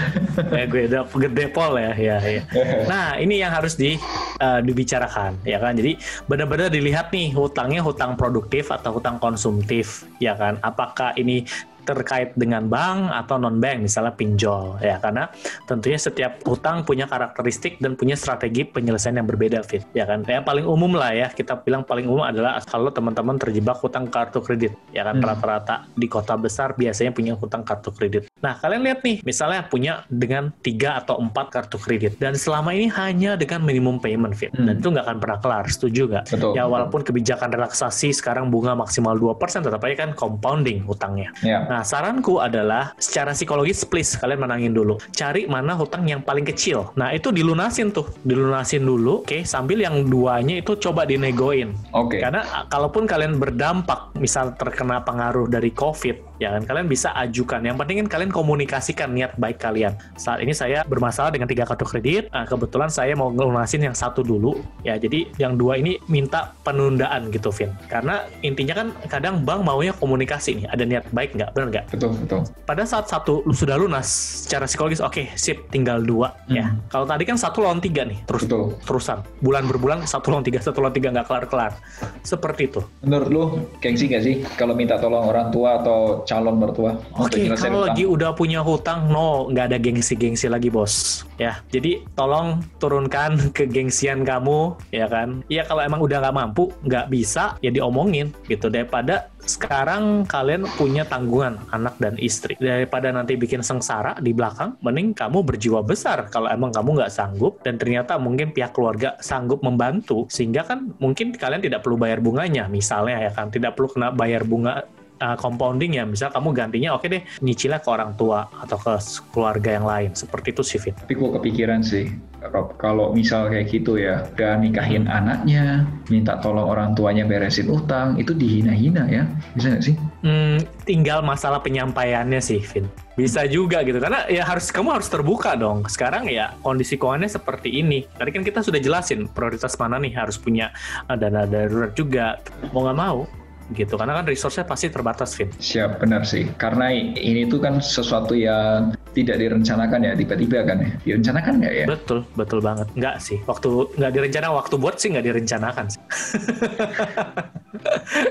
ya 0.58 0.64
gue 0.68 0.82
udah 0.90 1.02
gede 1.06 1.44
pol 1.48 1.72
ya, 1.80 1.92
ya, 1.96 2.16
ya. 2.20 2.42
Nah 2.84 3.16
ini 3.16 3.40
yang 3.40 3.54
harus 3.54 3.78
di 3.78 3.96
eh, 4.40 4.60
dibicarakan 4.60 5.40
ya 5.46 5.58
kan. 5.62 5.74
Jadi 5.78 5.96
benar-benar 6.28 6.68
dilihat 6.68 7.14
nih 7.14 7.32
hutangnya 7.32 7.80
hutang 7.80 8.18
produktif 8.18 8.68
atau 8.74 8.98
hutang 8.98 9.16
konsumtif 9.22 10.04
ya 10.20 10.36
kan. 10.36 10.60
Apakah 10.60 11.16
ini 11.16 11.46
terkait 11.84 12.32
dengan 12.34 12.66
bank 12.66 13.12
atau 13.12 13.36
non 13.38 13.60
bank 13.60 13.84
misalnya 13.86 14.12
pinjol 14.16 14.80
ya. 14.80 14.98
Karena 14.98 15.28
tentunya 15.68 16.00
setiap 16.00 16.40
hutang 16.48 16.82
punya 16.82 17.06
karakteristik 17.06 17.78
dan 17.78 17.94
punya 17.94 18.18
strategi 18.18 18.64
penyelesaian 18.64 19.20
yang 19.20 19.28
berbeda 19.28 19.60
Fit 19.62 19.84
ya 19.92 20.08
kan? 20.08 20.24
Yang 20.24 20.44
paling 20.44 20.66
umum 20.66 20.96
lah 20.96 21.12
ya 21.12 21.28
kita 21.30 21.60
bilang 21.62 21.84
paling 21.84 22.08
umum 22.08 22.24
adalah 22.24 22.58
kalau 22.64 22.90
teman-teman 22.90 23.36
terjebak 23.36 23.78
hutang 23.80 24.08
kartu 24.08 24.40
kredit 24.40 24.72
ya 24.90 25.04
kan? 25.06 25.16
Hmm. 25.20 25.26
rata-rata 25.30 25.88
di 25.94 26.10
kota 26.10 26.34
besar 26.34 26.74
biasanya 26.74 27.14
punya 27.14 27.32
hutang 27.38 27.62
kartu 27.62 27.94
kredit. 27.94 28.28
Nah 28.42 28.58
kalian 28.58 28.82
lihat 28.82 29.00
nih 29.06 29.22
misalnya 29.22 29.64
punya 29.68 30.02
dengan 30.10 30.50
tiga 30.60 31.00
atau 31.00 31.20
empat 31.20 31.52
kartu 31.54 31.76
kredit 31.78 32.18
dan 32.18 32.34
selama 32.34 32.74
ini 32.74 32.90
hanya 32.92 33.36
dengan 33.38 33.62
minimum 33.62 34.00
payment 34.00 34.34
Fit. 34.34 34.50
Hmm. 34.54 34.70
dan 34.70 34.74
itu 34.78 34.88
nggak 34.90 35.04
akan 35.06 35.18
pernah 35.18 35.38
kelar 35.42 35.64
setuju 35.70 36.02
nggak? 36.10 36.24
Ya 36.54 36.64
walaupun 36.66 37.02
kebijakan 37.02 37.50
relaksasi 37.50 38.14
sekarang 38.14 38.54
bunga 38.54 38.78
maksimal 38.78 39.18
2% 39.18 39.66
tetap 39.66 39.82
aja 39.82 40.06
kan 40.06 40.10
compounding 40.14 40.86
hutangnya. 40.86 41.34
Ya. 41.42 41.66
Nah, 41.66 41.73
saranku 41.82 42.38
adalah 42.38 42.92
secara 43.00 43.32
psikologis 43.34 43.82
please 43.88 44.14
kalian 44.20 44.44
menangin 44.44 44.76
dulu. 44.76 45.00
Cari 45.16 45.48
mana 45.48 45.74
hutang 45.74 46.04
yang 46.04 46.20
paling 46.20 46.44
kecil. 46.44 46.92
Nah, 46.94 47.10
itu 47.10 47.32
dilunasin 47.32 47.90
tuh. 47.90 48.06
Dilunasin 48.22 48.84
dulu, 48.84 49.24
oke, 49.24 49.42
sambil 49.48 49.80
yang 49.80 50.04
duanya 50.06 50.60
itu 50.60 50.76
coba 50.76 51.08
dinegoin. 51.08 51.72
Oke. 51.96 52.20
Karena 52.20 52.44
a- 52.44 52.66
kalaupun 52.68 53.08
kalian 53.08 53.40
berdampak, 53.40 54.12
misal 54.20 54.52
terkena 54.54 55.00
pengaruh 55.00 55.48
dari 55.48 55.72
COVID, 55.72 56.38
ya 56.42 56.52
kan 56.54 56.62
kalian 56.68 56.86
bisa 56.90 57.10
ajukan. 57.16 57.64
Yang 57.64 57.76
penting 57.80 57.96
kan 58.04 58.08
kalian 58.18 58.30
komunikasikan 58.34 59.16
niat 59.16 59.32
baik 59.40 59.56
kalian. 59.62 59.96
Saat 60.20 60.44
ini 60.44 60.52
saya 60.52 60.84
bermasalah 60.84 61.32
dengan 61.32 61.48
tiga 61.48 61.64
kartu 61.64 61.88
kredit. 61.88 62.28
Nah, 62.34 62.44
kebetulan 62.44 62.92
saya 62.92 63.16
mau 63.16 63.32
ngelunasin 63.32 63.80
yang 63.80 63.96
satu 63.96 64.20
dulu. 64.20 64.60
Ya, 64.84 65.00
jadi 65.00 65.30
yang 65.40 65.56
dua 65.56 65.80
ini 65.80 65.96
minta 66.10 66.52
penundaan 66.66 67.32
gitu, 67.32 67.48
Vin. 67.54 67.72
Karena 67.88 68.26
intinya 68.44 68.74
kan 68.76 68.86
kadang 69.08 69.40
bank 69.46 69.62
maunya 69.64 69.96
komunikasi 69.96 70.60
nih. 70.60 70.66
Ada 70.68 70.84
niat 70.84 71.04
baik 71.14 71.38
nggak? 71.38 71.50
Benar 71.64 71.80
nggak? 71.80 71.96
Betul, 71.96 72.12
betul. 72.20 72.40
pada 72.64 72.84
saat 72.84 73.08
satu 73.08 73.40
lu 73.44 73.52
sudah 73.52 73.76
lunas 73.76 74.04
secara 74.44 74.64
psikologis 74.64 75.00
oke 75.00 75.32
sip 75.32 75.68
tinggal 75.68 76.00
dua 76.00 76.32
ya 76.46 76.64
Hmm. 76.64 76.80
kalau 76.88 77.04
tadi 77.04 77.24
kan 77.24 77.36
satu 77.36 77.60
lawan 77.60 77.80
tiga 77.80 78.04
nih 78.04 78.20
terus 78.24 78.44
Betul. 78.44 78.76
terusan 78.84 79.20
bulan 79.40 79.64
berbulan 79.64 79.98
satu 80.04 80.28
lawan 80.28 80.40
tiga 80.40 80.60
satu 80.60 80.80
lawan 80.80 80.92
tiga 80.92 81.08
nggak 81.08 81.24
kelar 81.24 81.44
kelar 81.44 81.72
seperti 82.20 82.68
itu 82.68 82.80
Menurut 83.00 83.28
lu, 83.28 83.42
gengsi 83.80 84.08
gak 84.08 84.22
sih 84.22 84.40
kalau 84.56 84.72
minta 84.72 84.96
tolong 84.96 85.24
orang 85.24 85.48
tua 85.48 85.80
atau 85.80 86.24
calon 86.24 86.56
mertua? 86.56 86.96
oke 87.14 87.36
nyelesain 87.36 87.68
kalau 87.68 87.84
lagi 87.84 88.04
udah 88.04 88.32
punya 88.32 88.60
hutang 88.60 89.08
no 89.08 89.48
nggak 89.48 89.72
ada 89.72 89.78
gengsi 89.78 90.16
gengsi 90.16 90.48
lagi 90.48 90.68
bos 90.68 91.24
ya 91.36 91.60
jadi 91.68 92.00
tolong 92.12 92.60
turunkan 92.76 93.36
kegengsian 93.56 94.24
kamu 94.24 94.72
ya 94.88 95.08
kan 95.08 95.44
ya 95.48 95.64
kalau 95.64 95.80
emang 95.80 96.00
udah 96.00 96.20
nggak 96.20 96.34
mampu 96.34 96.72
nggak 96.80 97.08
bisa 97.08 97.56
ya 97.60 97.68
diomongin 97.68 98.32
gitu 98.48 98.68
daripada 98.68 99.28
sekarang 99.44 100.24
kalian 100.24 100.64
punya 100.74 101.04
tanggungan 101.04 101.53
anak 101.72 101.98
dan 101.98 102.14
istri. 102.20 102.54
Daripada 102.58 103.10
nanti 103.10 103.34
bikin 103.38 103.60
sengsara 103.60 104.18
di 104.18 104.30
belakang 104.30 104.78
mending 104.80 105.14
kamu 105.16 105.42
berjiwa 105.42 105.80
besar. 105.84 106.28
Kalau 106.28 106.50
emang 106.50 106.74
kamu 106.74 107.02
nggak 107.02 107.12
sanggup 107.12 107.60
dan 107.62 107.76
ternyata 107.80 108.16
mungkin 108.18 108.54
pihak 108.54 108.74
keluarga 108.74 109.16
sanggup 109.20 109.60
membantu 109.62 110.26
sehingga 110.30 110.66
kan 110.66 110.92
mungkin 110.98 111.34
kalian 111.34 111.62
tidak 111.62 111.84
perlu 111.86 111.96
bayar 112.00 112.18
bunganya. 112.20 112.66
Misalnya 112.66 113.20
ya 113.20 113.32
kan 113.32 113.50
tidak 113.50 113.78
perlu 113.78 113.90
kena 113.90 114.08
bayar 114.14 114.42
bunga 114.46 114.84
uh, 115.20 115.36
compounding 115.38 115.98
ya 115.98 116.04
misal 116.08 116.30
kamu 116.32 116.54
gantinya 116.54 116.96
oke 116.96 117.06
deh 117.06 117.22
nyicilnya 117.44 117.82
ke 117.82 117.88
orang 117.90 118.16
tua 118.18 118.48
atau 118.62 118.78
ke 118.80 118.94
keluarga 119.30 119.70
yang 119.76 119.86
lain 119.86 120.10
seperti 120.16 120.54
itu 120.54 120.62
sih 120.64 120.78
Fit 120.80 120.94
Tapi 120.94 121.14
gue 121.16 121.30
kepikiran 121.40 121.80
sih, 121.84 122.10
Rob, 122.52 122.76
kalau 122.76 123.16
misal 123.16 123.48
kayak 123.48 123.72
gitu 123.72 123.96
ya, 123.96 124.26
udah 124.36 124.60
nikahin 124.60 125.08
anaknya, 125.08 125.88
minta 126.12 126.36
tolong 126.40 126.68
orang 126.68 126.92
tuanya 126.92 127.24
beresin 127.24 127.72
utang, 127.72 128.20
itu 128.20 128.36
dihina-hina 128.36 129.08
ya, 129.08 129.24
bisa 129.56 129.66
nggak 129.72 129.84
sih? 129.84 129.94
Hmm, 130.24 130.60
tinggal 130.84 131.24
masalah 131.24 131.60
penyampaiannya 131.64 132.40
sih, 132.40 132.60
Vin. 132.60 132.86
Bisa 133.14 133.46
juga 133.48 133.80
gitu, 133.86 133.96
karena 133.96 134.26
ya 134.28 134.44
harus 134.44 134.68
kamu 134.68 135.00
harus 135.00 135.08
terbuka 135.08 135.54
dong. 135.54 135.86
Sekarang 135.86 136.26
ya 136.26 136.52
kondisi 136.60 136.98
keuangannya 136.98 137.30
seperti 137.30 137.70
ini. 137.70 138.04
Tadi 138.10 138.30
kan 138.34 138.42
kita 138.42 138.60
sudah 138.60 138.82
jelasin 138.82 139.30
prioritas 139.30 139.78
mana 139.78 140.02
nih 140.02 140.12
harus 140.12 140.34
punya 140.36 140.74
uh, 141.06 141.14
dana 141.14 141.46
darurat 141.46 141.94
juga. 141.94 142.42
Mau 142.74 142.82
nggak 142.84 142.98
mau 142.98 143.43
gitu, 143.72 143.96
karena 143.96 144.20
kan 144.20 144.28
resource-nya 144.28 144.68
pasti 144.68 144.92
terbatas, 144.92 145.32
Vin. 145.40 145.48
Siap, 145.56 146.04
benar 146.04 146.28
sih. 146.28 146.44
Karena 146.60 146.92
ini 146.92 147.48
tuh 147.48 147.64
kan 147.64 147.80
sesuatu 147.80 148.36
yang 148.36 148.92
tidak 149.16 149.40
direncanakan 149.40 150.04
ya, 150.04 150.12
tiba-tiba 150.12 150.68
kan 150.68 150.78
ya. 150.84 150.92
Direncanakan 151.08 151.52
nggak 151.64 151.74
ya? 151.74 151.86
Betul, 151.88 152.18
betul 152.36 152.60
banget. 152.60 152.86
Nggak 152.92 153.16
sih, 153.24 153.40
waktu 153.48 153.88
nggak 153.96 154.12
direncana, 154.12 154.46
waktu 154.52 154.74
buat 154.76 155.00
sih 155.00 155.08
nggak 155.16 155.26
direncanakan 155.32 155.86
sih. 155.88 156.02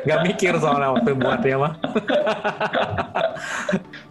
nggak 0.06 0.20
mikir 0.24 0.54
soalnya 0.60 0.96
waktu 0.96 1.12
buatnya 1.18 1.58
mah. 1.60 1.74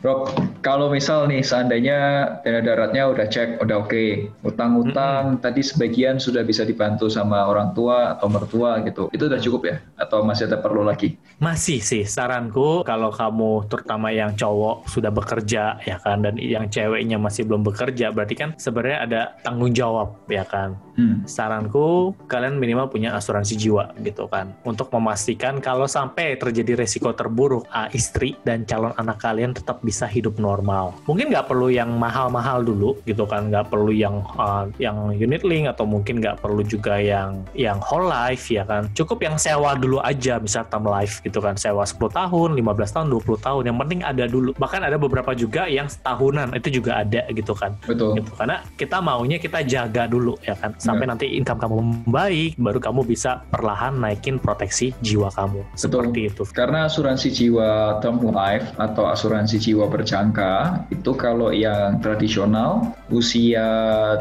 Rob, 0.02 0.34
kalau 0.66 0.90
misal 0.90 1.30
nih 1.30 1.46
seandainya 1.46 1.98
dana 2.42 2.60
daratnya 2.60 3.06
udah 3.06 3.26
cek, 3.30 3.62
udah 3.62 3.86
oke, 3.86 4.34
utang-utang 4.42 5.38
tadi 5.38 5.62
sebagian 5.62 6.18
sudah 6.18 6.42
bisa 6.42 6.66
dibantu 6.66 7.06
sama 7.06 7.46
orang 7.46 7.70
tua 7.70 8.18
atau 8.18 8.26
mertua 8.26 8.82
gitu, 8.82 9.06
itu 9.14 9.30
udah 9.30 9.38
cukup 9.38 9.62
ya? 9.70 9.76
Atau 9.94 10.26
masih 10.26 10.50
ada 10.50 10.58
perlu 10.58 10.82
lagi? 10.82 11.14
Masih 11.38 11.78
sih, 11.78 12.02
saranku 12.02 12.82
kalau 12.82 13.14
kamu 13.14 13.70
terutama 13.70 14.10
yang 14.10 14.34
cowok 14.34 14.90
sudah 14.90 15.14
bekerja 15.14 15.78
ya 15.86 15.96
kan 16.02 16.26
dan 16.26 16.34
yang 16.38 16.66
ceweknya 16.66 17.18
masih 17.18 17.46
belum 17.46 17.62
bekerja 17.62 18.10
berarti 18.10 18.34
kan 18.34 18.50
sebenarnya 18.58 18.98
ada 19.06 19.20
tanggung 19.46 19.70
jawab 19.70 20.18
ya 20.26 20.42
kan. 20.42 20.74
Hmm. 20.98 21.24
Saranku 21.24 22.12
kalian 22.26 22.58
minimal 22.58 22.90
punya 22.90 23.14
asuransi 23.14 23.54
jiwa 23.54 23.94
gitu 24.02 24.28
kan 24.28 24.52
untuk 24.66 24.92
memastikan 24.92 25.21
kalau 25.62 25.86
sampai 25.86 26.34
terjadi 26.40 26.78
resiko 26.82 27.14
terburuk 27.14 27.66
ah, 27.70 27.86
istri 27.94 28.34
dan 28.42 28.66
calon 28.66 28.94
anak 28.98 29.22
kalian 29.22 29.54
tetap 29.54 29.78
bisa 29.84 30.08
hidup 30.08 30.40
normal. 30.40 30.96
Mungkin 31.06 31.30
nggak 31.30 31.46
perlu 31.46 31.70
yang 31.70 31.94
mahal-mahal 31.96 32.64
dulu 32.64 32.98
gitu 33.06 33.28
kan, 33.28 33.50
nggak 33.52 33.70
perlu 33.70 33.92
yang 33.94 34.24
ah, 34.36 34.66
yang 34.80 35.12
unit 35.14 35.44
link 35.46 35.70
atau 35.70 35.86
mungkin 35.86 36.18
nggak 36.18 36.40
perlu 36.42 36.64
juga 36.66 36.98
yang 36.98 37.44
yang 37.54 37.78
whole 37.78 38.08
life 38.08 38.50
ya 38.50 38.66
kan. 38.66 38.88
Cukup 38.96 39.22
yang 39.22 39.36
sewa 39.38 39.78
dulu 39.78 40.02
aja 40.02 40.42
misal 40.42 40.66
term 40.66 40.86
life 40.86 41.22
gitu 41.22 41.38
kan, 41.38 41.54
sewa 41.54 41.86
10 41.86 41.98
tahun, 42.10 42.50
15 42.58 42.94
tahun, 42.94 43.06
20 43.10 43.46
tahun. 43.46 43.62
Yang 43.70 43.78
penting 43.84 44.00
ada 44.02 44.24
dulu. 44.26 44.50
Bahkan 44.56 44.80
ada 44.82 44.96
beberapa 44.96 45.30
juga 45.36 45.68
yang 45.68 45.86
setahunan 45.92 46.52
itu 46.56 46.80
juga 46.80 47.04
ada 47.04 47.22
gitu 47.28 47.52
kan 47.52 47.76
Betul. 47.84 48.18
gitu 48.18 48.30
karena 48.34 48.56
kita 48.80 48.98
maunya 49.04 49.36
kita 49.36 49.60
jaga 49.66 50.08
dulu 50.08 50.38
ya 50.40 50.56
kan 50.56 50.72
sampai 50.80 51.04
nanti 51.04 51.26
income 51.36 51.60
kamu 51.60 51.76
membaik 51.78 52.50
baru 52.56 52.78
kamu 52.80 53.00
bisa 53.04 53.44
perlahan 53.52 54.00
naikin 54.00 54.40
proteksi 54.40 54.96
jiwa 55.04 55.11
kamu 55.18 55.60
seperti 55.76 56.30
itu 56.32 56.42
Karena 56.52 56.86
asuransi 56.86 57.28
jiwa 57.32 57.98
term 58.00 58.22
life 58.22 58.72
atau 58.78 59.10
asuransi 59.10 59.58
jiwa 59.58 59.90
berjangka 59.90 60.86
itu 60.88 61.12
kalau 61.18 61.50
yang 61.52 61.98
tradisional 62.00 62.94
usia 63.12 63.68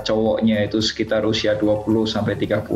cowoknya 0.03 0.67
itu 0.67 0.83
sekitar 0.83 1.23
usia 1.23 1.55
20 1.55 1.85
sampai 2.09 2.35
30 2.35 2.67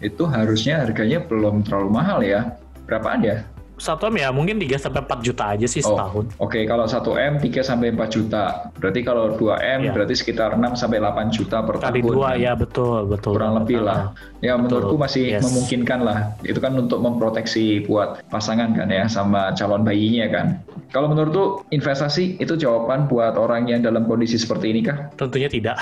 itu 0.00 0.22
harusnya 0.24 0.84
harganya 0.84 1.18
belum 1.24 1.66
terlalu 1.66 1.90
mahal 1.90 2.20
ya. 2.24 2.56
Berapaan 2.88 3.20
ya? 3.20 3.44
Satu 3.78 4.06
M 4.06 4.18
ya 4.18 4.28
mungkin 4.28 4.58
3 4.58 4.74
sampai 4.76 5.00
4 5.00 5.22
juta 5.22 5.44
aja 5.48 5.64
sih 5.64 5.80
Oh, 5.80 5.94
setahun 5.94 6.24
Oke, 6.36 6.62
kalau 6.64 6.84
1 6.84 6.98
M 7.16 7.34
3 7.38 7.62
sampai 7.62 7.88
4 7.90 8.10
juta. 8.10 8.44
Berarti 8.74 9.00
kalau 9.00 9.32
2 9.32 9.54
M 9.56 9.80
Iya. 9.80 9.92
berarti 9.92 10.14
sekitar 10.14 10.52
6 10.52 10.74
sampai 10.74 10.98
8 10.98 11.30
juta 11.30 11.62
per 11.62 11.78
kali 11.78 11.98
tahun. 11.98 12.10
dua 12.10 12.28
kan? 12.28 12.38
ya 12.38 12.52
betul 12.52 12.98
betul 13.06 13.32
kurang 13.32 13.54
lebih 13.56 13.78
lah. 13.80 14.12
Ya 14.38 14.54
menurutku 14.54 14.94
masih 14.94 15.32
Yes. 15.32 15.42
memungkinkan 15.42 16.00
lah. 16.00 16.18
Itu 16.42 16.58
kan 16.58 16.74
untuk 16.74 16.98
memproteksi 16.98 17.58
buat 17.82 18.22
pasangan 18.26 18.74
kan 18.74 18.86
ya 18.86 19.06
sama 19.06 19.50
calon 19.52 19.82
bayinya 19.82 20.26
kan. 20.28 20.46
Kalau 20.88 21.06
menurutku 21.06 21.44
investasi 21.68 22.36
itu 22.36 22.54
jawaban 22.54 23.06
buat 23.06 23.34
orang 23.34 23.66
yang 23.66 23.80
dalam 23.80 24.04
kondisi 24.04 24.36
seperti 24.36 24.70
ini 24.70 24.82
kah? 24.82 25.08
tentunya 25.14 25.46
tidak 25.46 25.76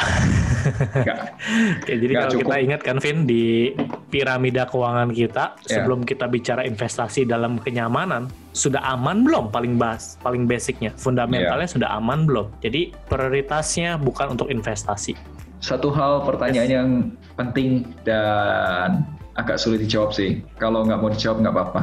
Enggak. 0.95 1.19
Ya, 1.87 1.95
jadi 1.95 2.11
Nggak 2.11 2.21
kalau 2.21 2.33
cukup. 2.35 2.43
kita 2.45 2.57
ingat 2.61 2.81
kan 2.83 2.97
Vin 2.99 3.19
di 3.23 3.71
piramida 4.07 4.67
keuangan 4.71 5.11
kita 5.11 5.59
Ya. 5.67 5.83
sebelum 5.83 6.07
kita 6.07 6.31
bicara 6.31 6.63
investasi 6.63 7.27
dalam 7.27 7.59
kenyamanan 7.59 8.31
sudah 8.55 8.81
aman 8.87 9.27
belum? 9.27 9.51
Paling 9.51 9.77
bas 9.77 10.17
paling 10.23 10.47
basicnya. 10.47 10.95
Fundamentalnya 10.95 11.67
Ya. 11.67 11.75
sudah 11.75 11.89
aman 11.99 12.25
belum? 12.25 12.47
Jadi 12.63 12.95
prioritasnya 13.11 13.99
bukan 13.99 14.39
untuk 14.39 14.49
investasi. 14.49 15.19
Satu 15.59 15.91
hal 15.91 16.23
pertanyaan 16.23 16.71
yang 16.71 16.91
penting 17.35 17.83
dan 18.07 19.03
agak 19.37 19.61
sulit 19.61 19.85
dijawab 19.85 20.17
sih. 20.17 20.41
Kalau 20.57 20.85
nggak 20.85 20.99
mau 21.01 21.13
dijawab 21.13 21.45
nggak 21.45 21.55
apa-apa. 21.55 21.83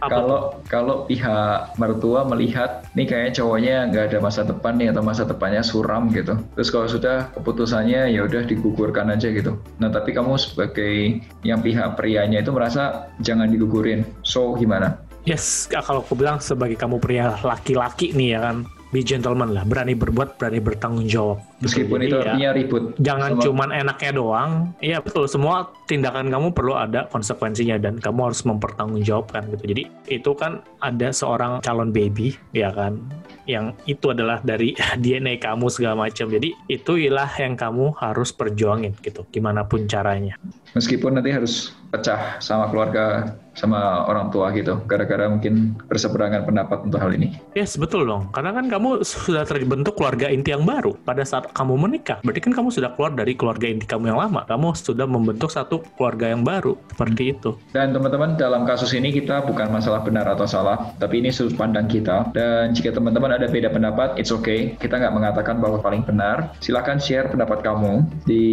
Apa 0.00 0.08
kalau 0.08 0.40
kalau 0.70 0.96
pihak 1.04 1.76
mertua 1.76 2.24
melihat 2.24 2.86
nih 2.96 3.04
kayaknya 3.04 3.32
cowoknya 3.36 3.76
nggak 3.92 4.04
ada 4.14 4.18
masa 4.22 4.40
depan 4.46 4.78
nih 4.80 4.88
atau 4.94 5.02
masa 5.04 5.22
depannya 5.28 5.60
suram 5.60 6.08
gitu. 6.14 6.38
Terus 6.56 6.70
kalau 6.72 6.86
sudah 6.88 7.28
keputusannya 7.36 8.14
ya 8.14 8.24
udah 8.24 8.46
digugurkan 8.48 9.12
aja 9.12 9.28
gitu. 9.28 9.60
Nah 9.82 9.92
tapi 9.92 10.16
kamu 10.16 10.40
sebagai 10.40 11.20
yang 11.44 11.60
pihak 11.60 11.98
prianya 11.98 12.40
itu 12.40 12.54
merasa 12.54 13.12
jangan 13.20 13.50
digugurin. 13.52 14.06
So 14.24 14.56
gimana? 14.56 14.96
Yes, 15.28 15.68
kalau 15.68 16.00
aku 16.00 16.16
bilang 16.16 16.40
sebagai 16.40 16.80
kamu 16.80 16.96
pria 16.96 17.36
laki-laki 17.44 18.16
nih 18.16 18.28
ya 18.32 18.40
kan, 18.40 18.64
be 18.90 19.00
gentleman 19.00 19.54
lah, 19.54 19.62
berani 19.62 19.94
berbuat, 19.94 20.34
berani 20.34 20.58
bertanggung 20.58 21.06
jawab. 21.06 21.38
Meskipun 21.62 22.02
Jadi 22.02 22.06
itu 22.06 22.16
ya, 22.16 22.22
artinya 22.26 22.50
ribut. 22.52 22.82
jangan 22.98 23.30
sama- 23.32 23.42
cuman 23.42 23.68
enaknya 23.70 24.12
doang. 24.12 24.50
Iya 24.78 24.98
betul, 24.98 25.24
semua 25.24 25.70
tindakan 25.86 26.26
kamu 26.26 26.50
perlu 26.50 26.74
ada 26.74 27.06
konsekuensinya 27.06 27.78
dan 27.78 27.96
kamu 27.96 28.32
harus 28.32 28.42
mempertanggungjawabkan 28.42 29.46
gitu. 29.54 29.64
Jadi 29.70 29.82
itu 30.08 30.30
kan 30.34 30.58
ada 30.78 31.08
seorang 31.10 31.62
calon 31.62 31.94
baby 31.94 32.34
ya 32.50 32.74
kan, 32.74 32.98
yang 33.44 33.76
itu 33.84 34.10
adalah 34.10 34.42
dari 34.42 34.74
DNA 35.02 35.38
kamu 35.38 35.70
segala 35.70 36.08
macam. 36.08 36.26
Jadi 36.26 36.50
itu 36.66 36.92
ialah 36.98 37.30
yang 37.38 37.54
kamu 37.54 37.94
harus 37.94 38.34
perjuangin 38.34 38.98
gitu, 39.00 39.22
gimana 39.30 39.62
pun 39.62 39.86
caranya. 39.86 40.34
Meskipun 40.74 41.14
nanti 41.14 41.30
harus 41.30 41.70
pecah 41.90 42.38
sama 42.38 42.70
keluarga 42.70 43.34
sama 43.60 44.08
orang 44.08 44.32
tua 44.32 44.48
gitu, 44.56 44.80
gara-gara 44.88 45.28
mungkin 45.28 45.76
berseberangan 45.92 46.48
pendapat 46.48 46.88
untuk 46.88 46.96
hal 46.96 47.12
ini. 47.12 47.36
Yes, 47.52 47.76
betul 47.76 48.08
dong. 48.08 48.32
Karena 48.32 48.56
kan 48.56 48.72
kamu 48.72 49.04
sudah 49.04 49.44
terbentuk 49.44 50.00
keluarga 50.00 50.32
inti 50.32 50.56
yang 50.56 50.64
baru. 50.64 50.96
Pada 51.04 51.20
saat 51.28 51.52
kamu 51.52 51.76
menikah, 51.76 52.24
berarti 52.24 52.40
kan 52.40 52.56
kamu 52.56 52.72
sudah 52.72 52.96
keluar 52.96 53.12
dari 53.12 53.36
keluarga 53.36 53.68
inti 53.68 53.84
kamu 53.84 54.16
yang 54.16 54.18
lama. 54.18 54.48
Kamu 54.48 54.72
sudah 54.72 55.04
membentuk 55.04 55.52
satu 55.52 55.84
keluarga 56.00 56.32
yang 56.32 56.40
baru. 56.40 56.80
Seperti 56.96 57.36
itu. 57.36 57.60
Dan 57.76 57.92
teman-teman 57.92 58.40
dalam 58.40 58.64
kasus 58.64 58.96
ini 58.96 59.12
kita 59.12 59.44
bukan 59.44 59.68
masalah 59.68 60.00
benar 60.00 60.24
atau 60.24 60.48
salah, 60.48 60.96
tapi 60.96 61.20
ini 61.20 61.28
sudut 61.28 61.58
pandang 61.60 61.84
kita. 61.84 62.32
Dan 62.32 62.72
jika 62.72 62.96
teman-teman 62.96 63.36
ada 63.36 63.44
beda 63.50 63.68
pendapat, 63.68 64.16
it's 64.16 64.32
okay. 64.32 64.72
Kita 64.80 64.96
nggak 64.96 65.12
mengatakan 65.12 65.60
bahwa 65.60 65.82
paling 65.82 66.06
benar. 66.06 66.56
Silahkan 66.64 66.96
share 66.96 67.28
pendapat 67.28 67.60
kamu 67.60 68.06
di 68.24 68.44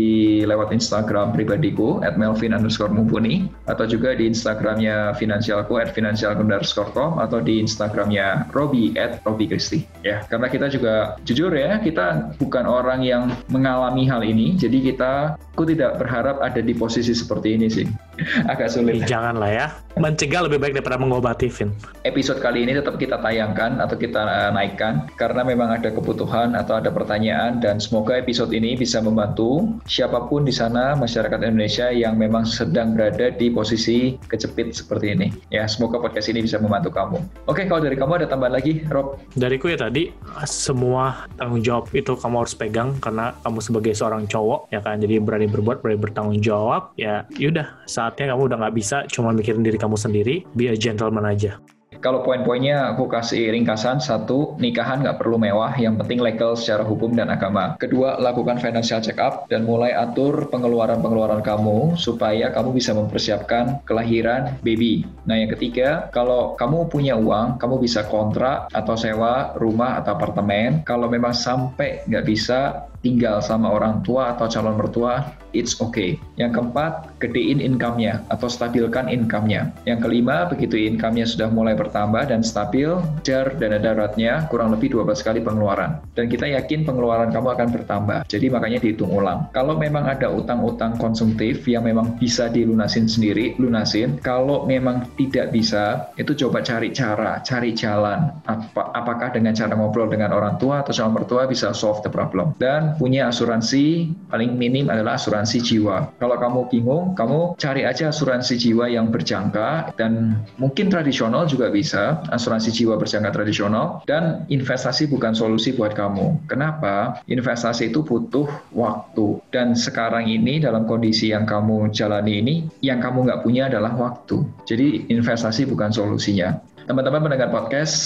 lewat 0.43 0.73
Instagram 0.73 1.31
pribadiku 1.31 2.01
at 2.01 2.17
melvin 2.17 2.51
underscore 2.57 2.91
mumpuni 2.91 3.47
atau 3.69 3.85
juga 3.85 4.17
di 4.17 4.27
Instagramnya 4.27 4.96
Finansialku 5.17 5.77
at 5.79 5.91
finansialku 5.91 6.43
underscore 6.43 6.91
com 6.93 7.17
atau 7.17 7.41
di 7.43 7.59
Instagramnya 7.63 8.49
Robi 8.53 8.93
at 8.97 9.19
Robi 9.23 9.49
Christie. 9.49 9.83
Ya, 10.05 10.23
karena 10.27 10.47
kita 10.47 10.67
juga 10.71 11.17
jujur 11.27 11.51
ya, 11.53 11.79
kita 11.81 12.37
bukan 12.37 12.65
orang 12.65 13.03
yang 13.03 13.33
mengalami 13.51 14.07
hal 14.07 14.23
ini, 14.23 14.55
jadi 14.55 14.93
kita, 14.93 15.13
aku 15.53 15.67
tidak 15.67 15.99
berharap 15.99 16.39
ada 16.39 16.61
di 16.63 16.73
posisi 16.73 17.11
seperti 17.11 17.47
ini 17.57 17.67
sih. 17.67 17.87
Agak 18.51 18.73
sulit. 18.73 19.05
Jangan 19.05 19.37
lah 19.37 19.51
ya. 19.51 19.67
Mencegah 19.97 20.45
lebih 20.45 20.61
baik 20.61 20.77
daripada 20.77 21.01
mengobati, 21.01 21.49
Vin. 21.49 21.73
episode 22.05 22.37
kali 22.37 22.63
ini 22.63 22.77
tetap 22.77 23.01
kita 23.01 23.17
tayangkan 23.17 23.81
atau 23.81 23.97
kita 23.97 24.21
eh, 24.23 24.51
naikkan 24.53 25.09
karena 25.17 25.41
memang 25.41 25.73
ada 25.73 25.89
kebutuhan 25.89 26.53
atau 26.53 26.77
ada 26.77 26.93
pertanyaan 26.93 27.57
dan 27.57 27.81
semoga 27.81 28.15
episode 28.15 28.53
ini 28.53 28.77
bisa 28.77 29.01
membantu 29.01 29.65
siapa 29.89 30.29
pun 30.29 30.45
di 30.45 30.53
sana 30.53 30.93
masyarakat 30.93 31.41
Indonesia 31.41 31.89
yang 31.89 32.15
memang 32.15 32.45
sedang 32.45 32.93
berada 32.93 33.33
di 33.33 33.49
posisi 33.49 34.15
kejepit 34.29 34.71
seperti 34.77 35.17
ini. 35.17 35.27
Ya, 35.49 35.65
semoga 35.65 35.97
podcast 35.97 36.29
ini 36.29 36.45
bisa 36.45 36.61
membantu 36.61 36.93
kamu. 36.93 37.17
Oke, 37.49 37.65
kalau 37.65 37.81
dari 37.81 37.97
kamu 37.97 38.23
ada 38.23 38.27
tambahan 38.29 38.53
lagi, 38.55 38.85
Rob? 38.93 39.17
Dariku 39.33 39.73
ya 39.73 39.81
tadi, 39.81 40.13
semua 40.45 41.25
tanggung 41.35 41.65
jawab 41.65 41.89
itu 41.91 42.13
kamu 42.13 42.45
harus 42.45 42.55
pegang 42.55 42.95
karena 43.01 43.33
kamu 43.41 43.59
sebagai 43.59 43.93
seorang 43.97 44.29
cowok, 44.29 44.69
ya 44.69 44.79
kan, 44.79 45.01
jadi 45.01 45.19
berani 45.19 45.49
berbuat, 45.49 45.81
berani 45.81 45.99
bertanggung 45.99 46.39
jawab, 46.39 46.93
ya 46.95 47.25
yaudah, 47.35 47.67
saatnya 48.07 48.31
kamu 48.31 48.47
udah 48.47 48.57
nggak 48.63 48.75
bisa 48.79 48.97
cuma 49.11 49.35
mikirin 49.35 49.67
diri 49.67 49.75
kamu 49.75 49.99
sendiri, 49.99 50.47
be 50.55 50.71
a 50.71 50.79
gentleman 50.79 51.27
aja. 51.27 51.59
Kalau 51.97 52.21
poin-poinnya 52.21 52.93
aku 52.93 53.09
kasih 53.09 53.49
ringkasan. 53.51 53.97
Satu, 53.97 54.53
nikahan 54.61 55.01
nggak 55.01 55.17
perlu 55.17 55.41
mewah, 55.41 55.73
yang 55.81 55.97
penting 55.97 56.21
legal 56.21 56.53
secara 56.53 56.85
hukum 56.85 57.17
dan 57.17 57.33
agama. 57.33 57.73
Kedua, 57.81 58.21
lakukan 58.21 58.61
financial 58.61 59.01
check 59.01 59.17
up 59.17 59.49
dan 59.49 59.65
mulai 59.65 59.97
atur 59.97 60.45
pengeluaran-pengeluaran 60.53 61.41
kamu 61.41 61.97
supaya 61.97 62.53
kamu 62.53 62.77
bisa 62.77 62.93
mempersiapkan 62.93 63.81
kelahiran 63.83 64.55
baby. 64.61 65.09
Nah 65.25 65.41
yang 65.41 65.49
ketiga, 65.57 66.07
kalau 66.13 66.53
kamu 66.53 66.85
punya 66.87 67.17
uang, 67.17 67.57
kamu 67.57 67.81
bisa 67.81 68.05
kontrak 68.05 68.69
atau 68.71 68.93
sewa 68.93 69.57
rumah 69.57 69.97
atau 69.97 70.13
apartemen. 70.15 70.85
Kalau 70.85 71.09
memang 71.09 71.33
sampai 71.33 72.05
nggak 72.05 72.25
bisa 72.29 72.87
tinggal 73.01 73.39
sama 73.43 73.69
orang 73.69 74.01
tua 74.01 74.33
atau 74.33 74.49
calon 74.49 74.77
mertua, 74.77 75.33
it's 75.57 75.79
okay. 75.81 76.21
Yang 76.37 76.61
keempat, 76.61 77.17
gedein 77.17 77.57
income-nya 77.57 78.21
atau 78.29 78.45
stabilkan 78.45 79.09
income-nya. 79.09 79.73
Yang 79.89 79.99
kelima, 80.05 80.45
begitu 80.45 80.77
income-nya 80.77 81.25
sudah 81.25 81.49
mulai 81.49 81.73
bertambah 81.73 82.29
dan 82.29 82.45
stabil, 82.45 82.93
jar 83.25 83.57
dana 83.57 83.81
daruratnya 83.81 84.45
kurang 84.53 84.73
lebih 84.75 84.93
12 84.93 85.25
kali 85.25 85.39
pengeluaran. 85.41 85.97
Dan 86.13 86.29
kita 86.29 86.45
yakin 86.45 86.85
pengeluaran 86.85 87.33
kamu 87.33 87.57
akan 87.57 87.67
bertambah. 87.73 88.19
Jadi 88.29 88.45
makanya 88.53 88.79
dihitung 88.83 89.09
ulang. 89.09 89.49
Kalau 89.51 89.73
memang 89.79 90.05
ada 90.05 90.29
utang-utang 90.29 90.99
konsumtif 91.01 91.65
yang 91.65 91.87
memang 91.87 92.15
bisa 92.21 92.51
dilunasin 92.53 93.09
sendiri, 93.09 93.57
lunasin. 93.57 94.21
Kalau 94.21 94.69
memang 94.69 95.09
tidak 95.17 95.49
bisa, 95.49 96.13
itu 96.21 96.37
coba 96.45 96.61
cari 96.61 96.93
cara, 96.93 97.41
cari 97.41 97.73
jalan. 97.73 98.29
Apa, 98.45 98.93
apakah 98.93 99.33
dengan 99.33 99.57
cara 99.57 99.73
ngobrol 99.73 100.09
dengan 100.11 100.33
orang 100.37 100.61
tua 100.61 100.85
atau 100.85 100.93
calon 100.93 101.17
mertua 101.17 101.49
bisa 101.49 101.73
solve 101.73 102.05
the 102.05 102.11
problem. 102.11 102.53
Dan 102.61 102.86
punya 102.95 103.27
asuransi 103.27 104.07
paling 104.31 104.55
minim 104.55 104.87
adalah 104.87 105.19
asuransi 105.19 105.59
jiwa. 105.59 106.15
Kalau 106.15 106.39
kamu 106.39 106.59
bingung, 106.71 107.03
kamu 107.11 107.59
cari 107.59 107.83
aja 107.83 108.07
asuransi 108.07 108.55
jiwa 108.55 108.87
yang 108.87 109.11
berjangka 109.11 109.91
dan 109.99 110.39
mungkin 110.55 110.87
tradisional 110.87 111.43
juga 111.43 111.67
bisa, 111.67 112.23
asuransi 112.31 112.71
jiwa 112.71 112.95
berjangka 112.95 113.35
tradisional 113.35 114.07
dan 114.07 114.47
investasi 114.47 115.11
bukan 115.11 115.35
solusi 115.35 115.75
buat 115.75 115.91
kamu. 115.91 116.47
Kenapa? 116.47 117.19
Investasi 117.27 117.91
itu 117.91 118.05
butuh 118.05 118.47
waktu 118.71 119.43
dan 119.51 119.75
sekarang 119.75 120.31
ini 120.31 120.63
dalam 120.63 120.87
kondisi 120.87 121.35
yang 121.35 121.43
kamu 121.43 121.91
jalani 121.91 122.39
ini, 122.39 122.55
yang 122.79 123.03
kamu 123.03 123.27
nggak 123.27 123.41
punya 123.43 123.67
adalah 123.67 123.91
waktu. 123.97 124.45
Jadi 124.63 125.11
investasi 125.11 125.67
bukan 125.67 125.91
solusinya. 125.91 126.76
Teman-teman 126.87 127.19
mendengar 127.19 127.51
podcast 127.51 127.99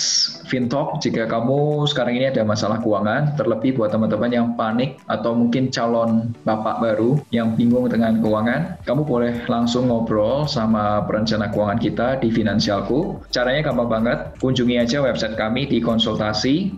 FinTalk, 0.50 0.98
jika 1.06 1.30
kamu 1.30 1.86
sekarang 1.86 2.18
ini 2.18 2.34
ada 2.34 2.42
masalah 2.42 2.82
keuangan, 2.82 3.38
terlebih 3.38 3.78
buat 3.78 3.94
teman-teman 3.94 4.34
yang 4.34 4.48
panik 4.58 4.98
atau 5.06 5.38
mungkin 5.38 5.70
calon 5.70 6.34
bapak 6.50 6.82
baru 6.82 7.22
yang 7.30 7.54
bingung 7.54 7.86
dengan 7.94 8.18
keuangan, 8.26 8.82
kamu 8.82 9.06
boleh 9.06 9.34
langsung 9.46 9.86
ngobrol 9.86 10.50
sama 10.50 11.06
perencana 11.06 11.54
keuangan 11.54 11.78
kita 11.78 12.08
di 12.26 12.34
Finansialku. 12.34 13.22
Caranya 13.30 13.70
gampang 13.70 14.02
banget, 14.02 14.34
kunjungi 14.42 14.82
aja 14.82 15.06
website 15.06 15.38
kami 15.38 15.70
di 15.70 15.78
konsultasi. 15.78 16.74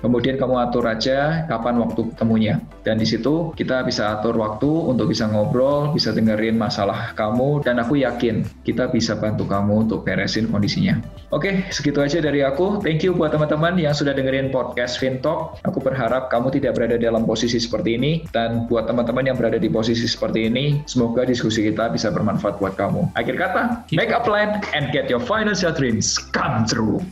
Kemudian 0.00 0.36
kamu 0.40 0.54
atur 0.64 0.84
aja 0.88 1.44
kapan 1.44 1.76
waktu 1.84 2.08
ketemunya. 2.08 2.56
Dan 2.88 2.96
di 2.96 3.04
situ 3.04 3.52
kita 3.52 3.84
bisa 3.84 4.16
atur 4.16 4.40
waktu 4.40 4.70
untuk 4.70 5.12
bisa 5.12 5.28
ngobrol, 5.28 5.92
bisa 5.92 6.16
dengerin 6.16 6.56
masalah 6.56 7.12
kamu, 7.12 7.60
dan 7.60 7.84
aku 7.84 8.00
yakin 8.00 8.40
kita 8.64 8.88
bisa 8.88 9.25
bantu 9.26 9.50
kamu 9.50 9.90
untuk 9.90 10.06
beresin 10.06 10.46
kondisinya. 10.46 11.02
Oke, 11.34 11.66
segitu 11.74 11.98
aja 11.98 12.22
dari 12.22 12.46
aku. 12.46 12.78
Thank 12.78 13.02
you 13.02 13.10
buat 13.10 13.34
teman-teman 13.34 13.74
yang 13.74 13.90
sudah 13.90 14.14
dengerin 14.14 14.54
podcast 14.54 15.02
FinTalk. 15.02 15.58
Aku 15.66 15.82
berharap 15.82 16.30
kamu 16.30 16.54
tidak 16.54 16.78
berada 16.78 16.94
dalam 16.94 17.26
posisi 17.26 17.58
seperti 17.58 17.98
ini. 17.98 18.22
Dan 18.30 18.70
buat 18.70 18.86
teman-teman 18.86 19.26
yang 19.26 19.34
berada 19.34 19.58
di 19.58 19.66
posisi 19.66 20.06
seperti 20.06 20.46
ini, 20.46 20.86
semoga 20.86 21.26
diskusi 21.26 21.66
kita 21.66 21.90
bisa 21.90 22.14
bermanfaat 22.14 22.62
buat 22.62 22.78
kamu. 22.78 23.18
Akhir 23.18 23.34
kata, 23.34 23.90
make 23.98 24.14
a 24.14 24.22
plan 24.22 24.62
and 24.70 24.94
get 24.94 25.10
your 25.10 25.18
financial 25.18 25.74
dreams 25.74 26.14
come 26.30 26.62
true. 26.62 27.02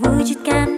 Wujudkan 0.00 0.71